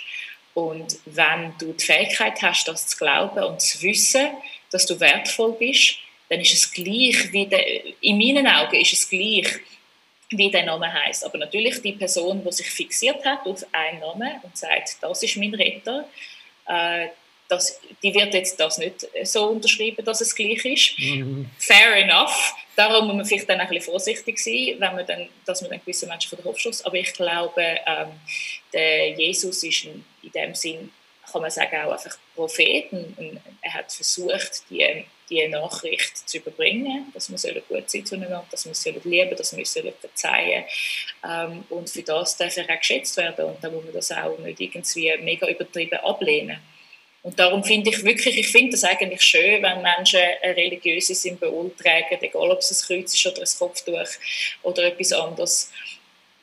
[0.54, 4.28] Und wenn du die Fähigkeit hast, das zu glauben und zu wissen,
[4.70, 5.96] dass du wertvoll bist,
[6.28, 7.64] dann ist es gleich wie der,
[8.02, 9.46] in meinen Augen ist es gleich,
[10.30, 11.24] wie der Name heißt.
[11.24, 15.36] Aber natürlich die Person, die sich fixiert hat auf einen Namen und sagt, das ist
[15.36, 16.08] mein Retter,
[16.66, 17.08] äh,
[17.52, 20.98] das, die wird jetzt das nicht so unterschreiben, dass es gleich ist.
[20.98, 21.50] Mhm.
[21.58, 22.54] Fair enough.
[22.74, 25.80] Darum muss man vielleicht dann ein bisschen vorsichtig sein, wenn man dann, dass man dann
[25.80, 26.84] gewisse Menschen von der Hofschuss.
[26.84, 28.08] Aber ich glaube, ähm,
[28.72, 30.90] der Jesus ist in, in dem Sinn,
[31.30, 32.90] kann man sagen, auch einfach Prophet.
[32.92, 38.66] Und er hat versucht, die, die Nachricht zu überbringen, dass wir gut sein zueinander, dass
[38.66, 40.64] wir lieben dass wir verzeihen
[41.28, 43.44] ähm, Und für das darf er auch geschätzt werden.
[43.44, 46.58] Und da muss man das auch nicht irgendwie mega übertrieben ablehnen.
[47.22, 51.70] Und darum finde ich wirklich, ich finde das eigentlich schön, wenn Menschen ein religiöses Symbol
[51.80, 54.18] tragen, egal ob es ein Kreuz ist oder ein Kopftuch
[54.62, 55.70] oder etwas anderes.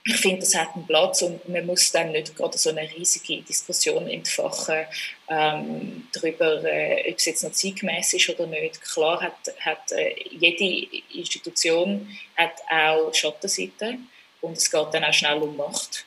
[0.06, 3.42] Ich finde, das hat einen Platz und man muss dann nicht gerade so eine riesige
[3.44, 4.86] Diskussion entfachen
[5.28, 8.82] ähm, darüber, äh, ob es jetzt noch zeitgemäß ist oder nicht.
[8.82, 14.10] Klar hat, hat äh, jede Institution hat auch Schattenseiten
[14.40, 16.06] und es geht dann auch schnell um Macht.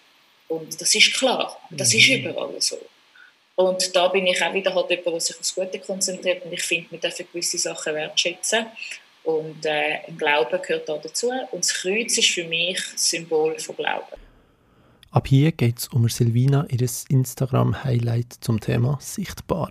[0.49, 1.99] Und das ist klar, das mhm.
[1.99, 2.79] ist überall so.
[3.63, 6.63] Und da bin ich auch wieder halt jemand, der sich aufs Gute konzentriert und ich
[6.63, 8.67] finde, wir dürfen gewisse Sachen wertschätzen.
[9.25, 11.31] Und äh, Glauben gehört da dazu.
[11.53, 14.21] Und das Kreuz ist für mich das Symbol von Glauben.
[15.13, 19.71] Ab hier geht es um Silvina, ihr Instagram-Highlight zum Thema Sichtbar.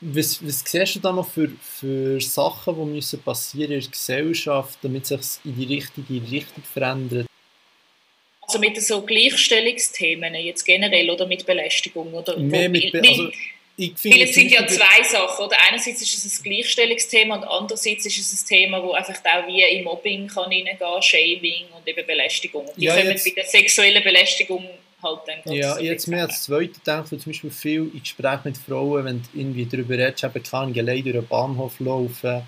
[0.00, 4.78] Was, was siehst du da noch für, für Sachen, die müssen passieren in der Gesellschaft,
[4.82, 7.26] damit sich in die richtige Richtung verändert?
[8.54, 13.30] Also mit so Gleichstellungsthemen jetzt generell oder mit Belästigung oder Mehr mit Be also
[13.76, 15.56] ich finde, es sind ja zwei Sachen, oder?
[15.68, 19.62] Einerseits ist es ein Gleichstellungsthema und andererseits ist es ein Thema, wo einfach auch wie
[19.64, 22.66] in Mobbing kann reingehen, Shaming und eben Belästigung.
[22.76, 24.64] Die ja, kommen jetzt, bei der sexuellen Belästigung
[25.02, 28.58] halt dann Ja, jetzt mehr als Zweite denke ich zum Beispiel viel in Gesprächen mit
[28.58, 32.42] Frauen, wenn du irgendwie darüber redest, eben kann allein durch den Bahnhof laufen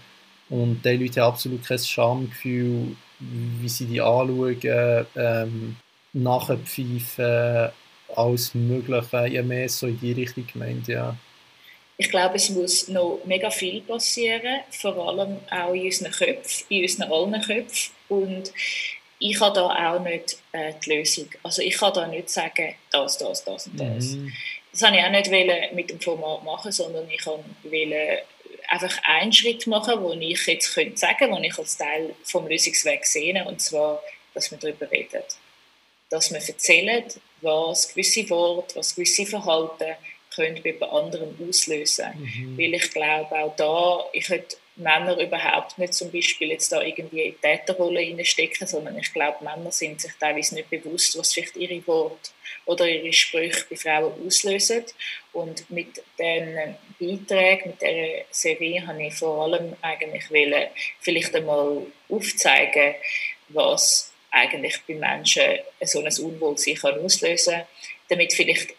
[0.49, 5.77] und die Leute haben absolut kein Schamgefühl, wie sie die anschauen, ähm,
[6.17, 7.71] nachpfeifen,
[8.15, 11.17] alles Mögliche, ja mehr so in die Richtung gemeint, ja.
[11.99, 16.83] Ich glaube, es muss noch mega viel passieren, vor allem auch in unseren Köpfen, in
[16.83, 17.93] unseren allen Köpfen.
[18.09, 18.53] Und
[19.19, 21.29] ich habe da auch nicht äh, die Lösung.
[21.43, 24.11] Also ich kann da nicht sagen, das, das, das und das.
[24.11, 24.33] Mhm.
[24.73, 28.23] Das wollte ich auch nicht mit dem Format machen, sondern ich wollte
[28.69, 33.07] einfach einen Schritt machen, den ich jetzt sagen könnte, den ich als Teil vom Lösungsweg
[33.07, 34.03] sehe, und zwar,
[34.35, 35.23] dass wir darüber reden
[36.11, 39.97] dass man erzählt, was gewisse Worte, was gewisse Verhalten
[40.35, 42.11] können bei anderen auslösen.
[42.19, 42.59] Mhm.
[42.59, 47.23] Weil ich glaube, auch da, ich hätte Männer überhaupt nicht zum Beispiel jetzt da irgendwie
[47.23, 51.57] in die Täterrolle reinstecken, sondern ich glaube, Männer sind sich teilweise nicht bewusst, was vielleicht
[51.57, 52.31] ihre Worte
[52.67, 54.85] oder ihre Sprüche bei Frauen auslösen.
[55.33, 60.69] Und mit den Beiträgen, mit dieser Serie, habe ich vor allem eigentlich wollen,
[61.01, 62.97] vielleicht einmal aufzeigen,
[63.49, 67.67] was eigentlich bei Menschen so ein Unwohlsein kann auslösen kann,
[68.09, 68.77] damit vielleicht ein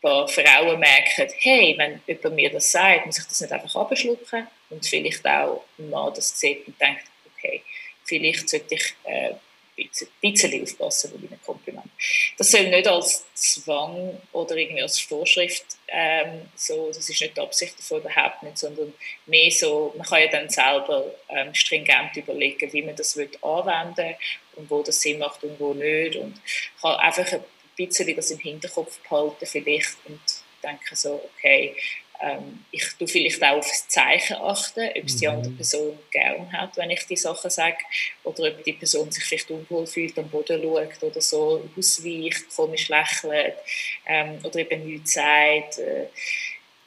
[0.00, 4.46] paar Frauen merken, hey, wenn jemand mir das sagt, muss ich das nicht einfach abschlucken
[4.70, 7.04] und vielleicht auch ein Mann das sieht und denkt,
[7.36, 7.62] okay,
[8.04, 9.34] vielleicht sollte ich äh,
[9.78, 11.90] ein bisschen aufpassen bei einem Kompliment.
[12.36, 17.40] Das soll nicht als Zwang oder irgendwie als Vorschrift ähm, so, das ist nicht die
[17.40, 18.92] Absicht davon, überhaupt nicht, sondern
[19.26, 24.14] mehr so, man kann ja dann selber ähm, stringent überlegen, wie man das will anwenden
[24.60, 26.40] und wo das Sinn macht und wo nicht und
[26.80, 27.44] kann einfach ein
[27.76, 30.20] bisschen das im Hinterkopf behalten vielleicht und
[30.62, 31.74] denken so, okay,
[32.22, 35.34] ähm, ich tue vielleicht auch auf das Zeichen achten, ob es die mhm.
[35.34, 37.78] andere Person gern hat, wenn ich die Sachen sage,
[38.24, 42.88] oder ob die Person sich vielleicht unwohl fühlt, am Boden schaut oder so, ausweicht, komisch
[42.88, 43.54] lächelt
[44.06, 45.78] ähm, oder eben nichts sagt.
[45.78, 46.08] Äh,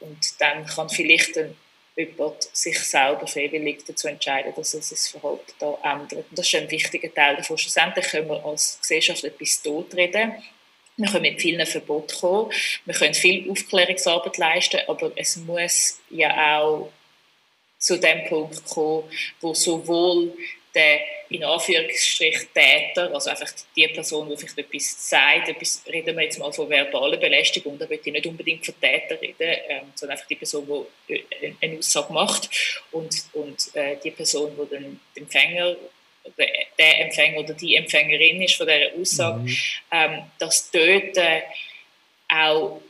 [0.00, 1.56] und dann kann vielleicht ein,
[1.96, 6.26] jemand sich selber freiwillig dazu entscheiden, dass er sein Verhalten da ändert.
[6.30, 7.56] Und das ist ein wichtiger Teil davon.
[7.56, 10.34] Schlussendlich können wir als Gesellschaft etwas totreden
[10.96, 12.52] wir können mit vielen Verboten kommen,
[12.84, 16.90] wir können viel Aufklärungsarbeit leisten, aber es muss ja auch
[17.78, 19.04] zu dem Punkt kommen,
[19.40, 20.32] wo sowohl
[20.74, 26.24] der in Anführungsstrich Täter, also einfach die Person, die vielleicht etwas sagt, etwas, reden wir
[26.24, 30.16] jetzt mal von verbaler Belästigung, da würde ich nicht unbedingt von Täter reden, ähm, sondern
[30.16, 32.50] einfach die Person, die äh, eine Aussage macht
[32.92, 35.76] und, und äh, die Person, die den Empfänger
[36.78, 39.56] der Empfänger oder die Empfängerin ist von dieser Aussage, mhm.
[39.90, 41.42] ähm, dass dort äh,
[42.28, 42.80] auch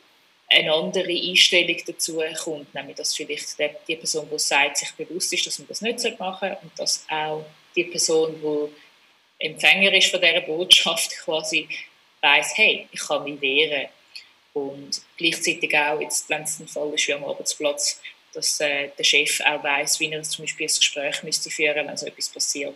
[0.55, 5.47] eine andere Einstellung dazu kommt, nämlich dass vielleicht die, Person, die sagt, sich bewusst ist,
[5.47, 7.45] dass man das nicht machen sollte und dass auch
[7.75, 11.69] die Person, die Empfänger ist von dieser Botschaft, quasi
[12.21, 13.89] weiß, hey, ich kann mich wehren.
[14.53, 18.01] Und gleichzeitig auch, jetzt, wenn es ein Fall ist wie am Arbeitsplatz,
[18.33, 21.97] dass äh, der Chef auch weiß, wie er zum Beispiel ein Gespräch müsste führen, wenn
[21.97, 22.75] so etwas passiert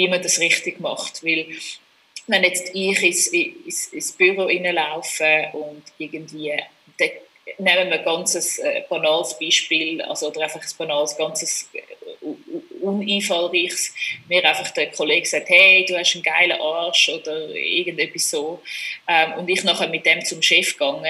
[0.00, 1.22] wie man das richtig macht.
[1.24, 1.46] Weil
[2.26, 6.54] wenn jetzt ich ins, ins, ins Büro reinlaufe und irgendwie
[7.58, 11.80] nehmen wir ein ganzes äh, banales Beispiel, also oder einfach ein banales, ganzes äh,
[12.80, 13.94] uneinfallreiches,
[14.28, 18.62] mir einfach der Kollege sagt, hey, du hast einen geilen Arsch oder irgendetwas so
[19.08, 21.04] ähm, und ich nachher mit dem zum Chef gegangen,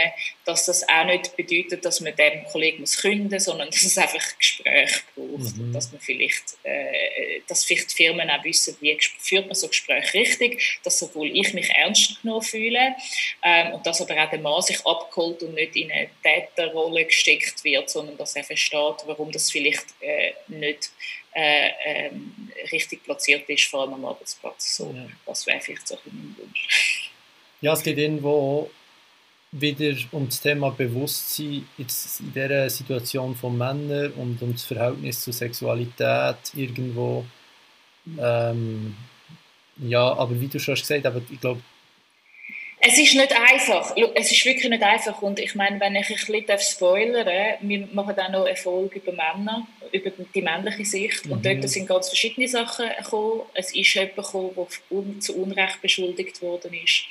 [0.44, 4.20] dass das auch nicht bedeutet, dass man dem Kollegen muss künden, sondern dass es einfach
[4.20, 5.72] ein Gespräch braucht mhm.
[5.72, 10.12] dass man vielleicht, äh, dass vielleicht die Firmen auch wissen, wie führt man so Gespräch
[10.14, 12.94] richtig, dass sowohl ich mich ernst genommen fühle
[13.42, 17.62] ähm, und dass aber auch der Mann sich abgeholt und nicht in eine Täterrolle gesteckt
[17.64, 20.90] wird, sondern dass er versteht, warum das vielleicht äh, nicht
[21.32, 24.76] äh, ähm, richtig platziert ist, vor allem am Arbeitsplatz.
[24.76, 25.06] So, ja.
[25.26, 27.10] Das wäre vielleicht so ein Wunsch.
[27.60, 28.70] Ja, es geht irgendwo
[29.52, 35.22] wieder um das Thema Bewusstsein jetzt in dieser Situation von Männern und um das Verhältnis
[35.22, 37.24] zur Sexualität irgendwo.
[38.18, 38.96] Ähm,
[39.78, 41.62] ja, aber wie du schon gesagt hast, ich glaube,
[42.82, 43.94] es ist nicht einfach.
[44.14, 45.20] Es ist wirklich nicht einfach.
[45.20, 49.66] Und ich meine, wenn ich ein bisschen spoilern wir machen auch noch Erfolg über Männer,
[49.92, 51.26] über die männliche Sicht.
[51.26, 51.32] Mhm.
[51.32, 53.42] Und dort sind ganz verschiedene Sachen gekommen.
[53.52, 57.04] Es ist jemand gekommen, der zu Unrecht beschuldigt worden ist.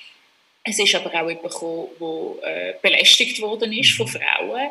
[0.64, 4.12] Es ist aber auch jemand gekommen, der äh, belästigt worden ist von mhm.
[4.12, 4.70] Frauen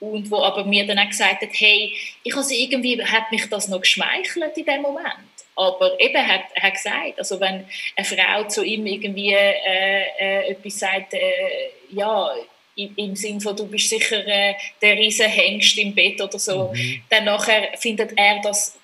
[0.00, 3.68] und wo aber mir dann auch gesagt hat, hey, ich habe irgendwie, hat mich das
[3.68, 5.33] noch geschmeichelt in dem Moment.
[5.56, 10.78] Aber eben hat er gesagt, also wenn eine Frau zu ihm irgendwie äh, äh, etwas
[10.78, 12.34] sagt, äh, ja,
[12.76, 16.72] im, im Sinn von, du bist sicher äh, der riesen Hengst im Bett oder so,
[16.74, 17.02] mhm.
[17.08, 18.76] dann nachher findet er das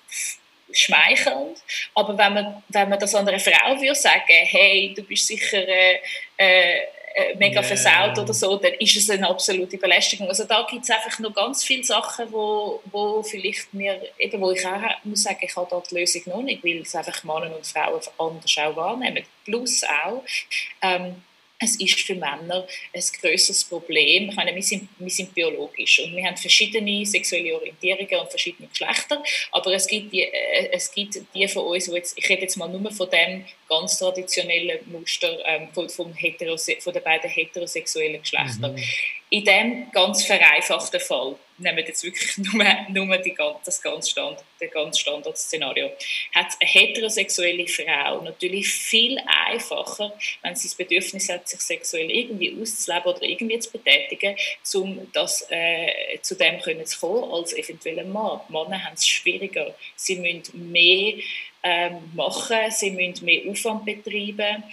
[0.71, 1.57] schmeichelnd.
[1.93, 5.67] Aber wenn man, wenn man das an einer Frau würde sagen, hey, du bist sicher
[5.67, 5.99] äh,
[6.37, 6.81] äh,
[7.37, 7.63] mega yeah.
[7.63, 10.27] versaut oder so, dann ist es eine absolute Belästigung.
[10.27, 14.51] Also da gibt es einfach noch ganz viele Sachen, wo, wo vielleicht mir, eben wo
[14.51, 17.55] ich auch muss sagen, ich habe da die Lösung noch nicht, weil es einfach Männer
[17.55, 19.23] und Frauen anders auch wahrnehmen.
[19.45, 20.23] Plus auch,
[20.81, 21.15] ähm,
[21.61, 24.29] es ist für Männer ein größeres Problem.
[24.29, 28.67] Ich meine, wir sind, wir sind biologisch und wir haben verschiedene sexuelle Orientierungen und verschiedene
[28.67, 32.41] Geschlechter, aber es gibt die, äh, es gibt die von uns, wo jetzt, ich rede
[32.41, 37.29] jetzt mal nur von dem ganz traditionellen Muster ähm, von, vom Heterose von den beiden
[37.29, 38.73] heterosexuellen Geschlechtern.
[38.73, 38.83] Mhm.
[39.29, 43.35] In dem ganz vereinfachten Fall nehmen jetzt wirklich nur, nur die,
[43.65, 45.91] das ganz Stand, das ganz Standardszenario,
[46.33, 52.55] hat eine heterosexuelle Frau natürlich viel einfacher, wenn sie das Bedürfnis hat, sich sexuell irgendwie
[52.59, 54.35] auszuleben oder irgendwie zu betätigen,
[54.73, 58.41] um das, äh, zu dem können zu kommen, als eventuell ein Mann.
[58.49, 59.75] Männer haben es schwieriger.
[59.95, 61.15] Sie müssen mehr
[61.63, 64.63] ähm, machen, sie müssen mehr Aufwand betreiben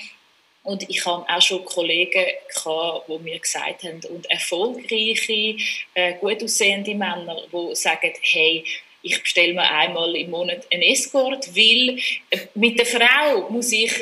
[0.63, 5.57] und ich habe auch schon Kollegen gehabt, die mir gesagt haben, und erfolgreiche,
[5.95, 8.65] äh, gut aussehende Männer, die sagen, hey,
[9.01, 11.99] ich bestelle mir einmal im Monat einen Escort, weil
[12.31, 13.93] äh, mit der Frau muss ich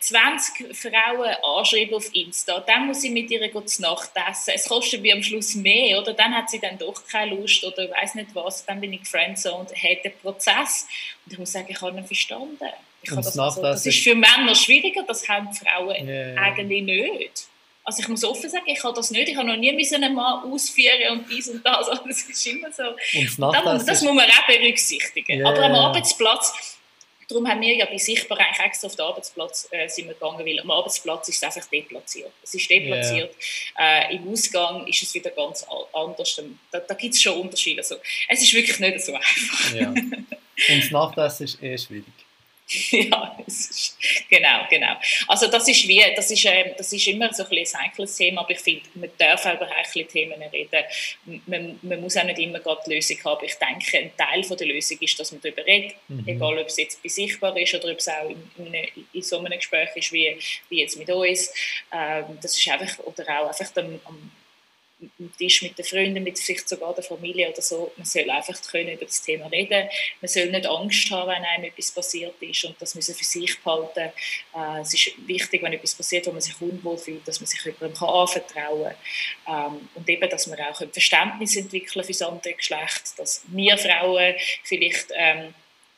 [0.00, 4.52] 20 äh, Frauen anschreiben auf Insta, dann muss ich mit ihr zu Nacht essen.
[4.54, 7.90] Es kostet mir am Schluss mehr, oder dann hat sie dann doch keine Lust oder
[7.90, 10.86] weiß nicht was, dann bin ich friendzoned, hat den Prozess.
[11.24, 12.68] Und ich muss sagen, ich habe ihn verstanden.
[13.16, 16.34] Das, so, das, ist für Männer schwieriger, das haben Frauen yeah.
[16.40, 17.48] eigentlich nicht.
[17.88, 19.30] Also ich muss offen sagen, ich habe das nicht.
[19.30, 21.88] Ich habe noch nie einen Mann ausführen und dies und das.
[21.88, 22.82] Also das ist immer so.
[23.38, 25.38] das, das muss man auch berücksichtigen.
[25.38, 25.48] Yeah.
[25.48, 26.78] Aber am Arbeitsplatz,
[27.28, 30.44] darum haben wir ja bei Sichtbar eigentlich extra auf den Arbeitsplatz äh, sind wir gegangen,
[30.44, 32.30] weil am Arbeitsplatz ist es einfach deplatziert.
[32.42, 33.34] Es ist deplatziert.
[33.78, 34.10] Yeah.
[34.10, 36.42] Äh, Im Ausgang ist es wieder ganz anders.
[36.70, 37.80] Da, da gibt es schon Unterschiede.
[37.80, 37.96] Also,
[38.28, 39.74] es ist wirklich nicht so einfach.
[39.74, 39.88] Ja.
[40.68, 42.27] Und das Nachtessen ist eh schwierig.
[42.90, 43.96] ja, ist,
[44.28, 44.96] genau, genau.
[45.26, 48.50] Also das ist wie, das ist, äh, das ist immer so ein, heikles Thema, aber
[48.50, 50.84] ich finde, man darf auch über heikle Themen reden.
[51.46, 53.46] Man, man muss auch nicht immer gerade die Lösung haben.
[53.46, 56.24] Ich denke, ein Teil von der Lösung ist, dass man darüber redet, mhm.
[56.26, 59.38] egal ob es jetzt bei sichtbar ist oder ob es auch in, in, in so
[59.38, 60.36] einem Gespräch ist, wie,
[60.68, 61.50] wie jetzt mit uns.
[61.90, 64.30] Ähm, das ist einfach, oder auch einfach am, am
[65.00, 67.92] am Tisch mit den Freunden, mit vielleicht sogar der Familie oder so.
[67.96, 69.88] Man soll einfach können über das Thema reden.
[70.20, 73.58] Man soll nicht Angst haben, wenn einem etwas passiert ist und das müssen für sich
[73.60, 74.10] behalten.
[74.54, 77.64] Äh, es ist wichtig, wenn etwas passiert, wo man sich unwohl fühlt, dass man sich
[77.64, 78.94] jemandem anvertrauen
[79.44, 79.72] kann.
[79.76, 83.78] Ähm, und eben, dass man auch ein Verständnis entwickeln für das andere Geschlecht, dass wir
[83.78, 84.34] Frauen
[84.64, 85.54] vielleicht ähm,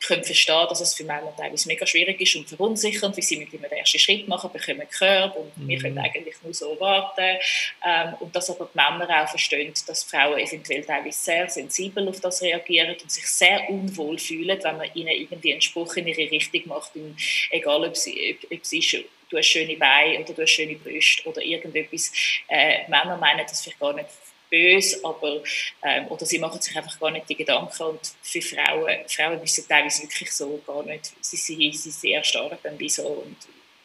[0.07, 3.53] können verstehen, dass es für Männer teilweise mega schwierig ist und verunsichernd, wie sie mit
[3.53, 5.68] den ersten Schritt machen, bekommen Körbe und mhm.
[5.68, 7.38] wir können eigentlich nur so warten.
[7.84, 12.20] Ähm, und dass aber die Männer auch verstehen, dass Frauen eventuell teilweise sehr sensibel auf
[12.20, 16.30] das reagieren und sich sehr unwohl fühlen, wenn man ihnen irgendwie einen Spruch in ihre
[16.30, 17.16] Richtung macht, und
[17.51, 18.96] egal ob, sie, ob, ob es ist,
[19.28, 22.12] du hast schöne Beine oder du hast schöne Brüste oder irgendetwas.
[22.48, 24.09] Äh, Männer meinen das vielleicht gar nicht
[24.51, 25.42] böse, aber,
[25.82, 29.66] ähm, oder sie machen sich einfach gar nicht die Gedanken und für Frauen, Frauen wissen
[29.68, 33.36] teilweise wirklich so gar nicht, sie, sie, sie sehr stark dann wieso und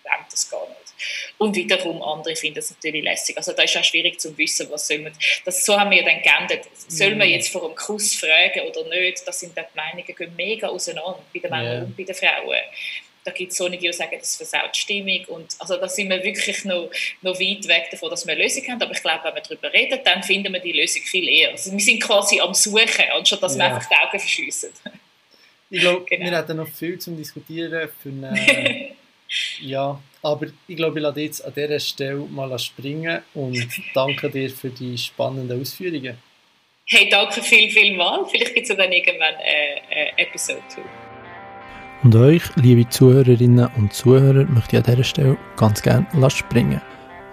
[0.09, 0.86] haben das gar nicht.
[1.38, 3.38] Und wiederum andere finden es natürlich lässig.
[3.38, 5.13] Also da ist auch schwierig zu wissen, was soll man,
[5.43, 6.68] das, so haben wir dann geändert.
[6.88, 7.34] Soll man mhm.
[7.34, 9.28] jetzt vor einem Kuss fragen oder nicht?
[9.28, 11.84] Das sind dann die Meinungen gehen mega auseinander, bei den Männern yeah.
[11.84, 12.57] und bei den Frauen
[13.26, 15.26] da gibt es solche, die sagen, das versaut die Stimmung.
[15.30, 16.89] Und, also da sind wir wirklich noch,
[17.23, 18.82] noch weit weg davon, dass wir eine Lösung haben.
[18.82, 21.51] Aber ich glaube, wenn wir darüber reden, dann finden wir die Lösung viel eher.
[21.51, 23.59] Also wir sind quasi am Suchen, anstatt dass ja.
[23.59, 24.69] wir einfach die Augen verschiessen.
[25.67, 26.30] Ich glaube, genau.
[26.30, 27.89] wir hätten noch viel zum Diskutieren.
[28.01, 28.91] Für eine,
[29.59, 34.51] ja, aber ich glaube, ich lasse jetzt an dieser Stelle mal springen und danke dir
[34.51, 36.19] für die spannenden Ausführungen.
[36.86, 38.26] Hey, danke viel, viel mal.
[38.28, 41.05] Vielleicht gibt es dann irgendwann eine, eine Episode 2.
[42.06, 46.80] Und euch, liebe Zuhörerinnen und Zuhörer, möchte ich an dieser Stelle ganz gerne springen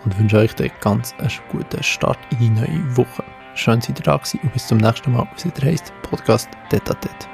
[0.02, 1.14] und wünsche euch einen ganz
[1.50, 3.22] guten Start in die neue Woche.
[3.54, 7.31] Schön, dass ihr da und bis zum nächsten Mal, was es heisst Podcast Detatet.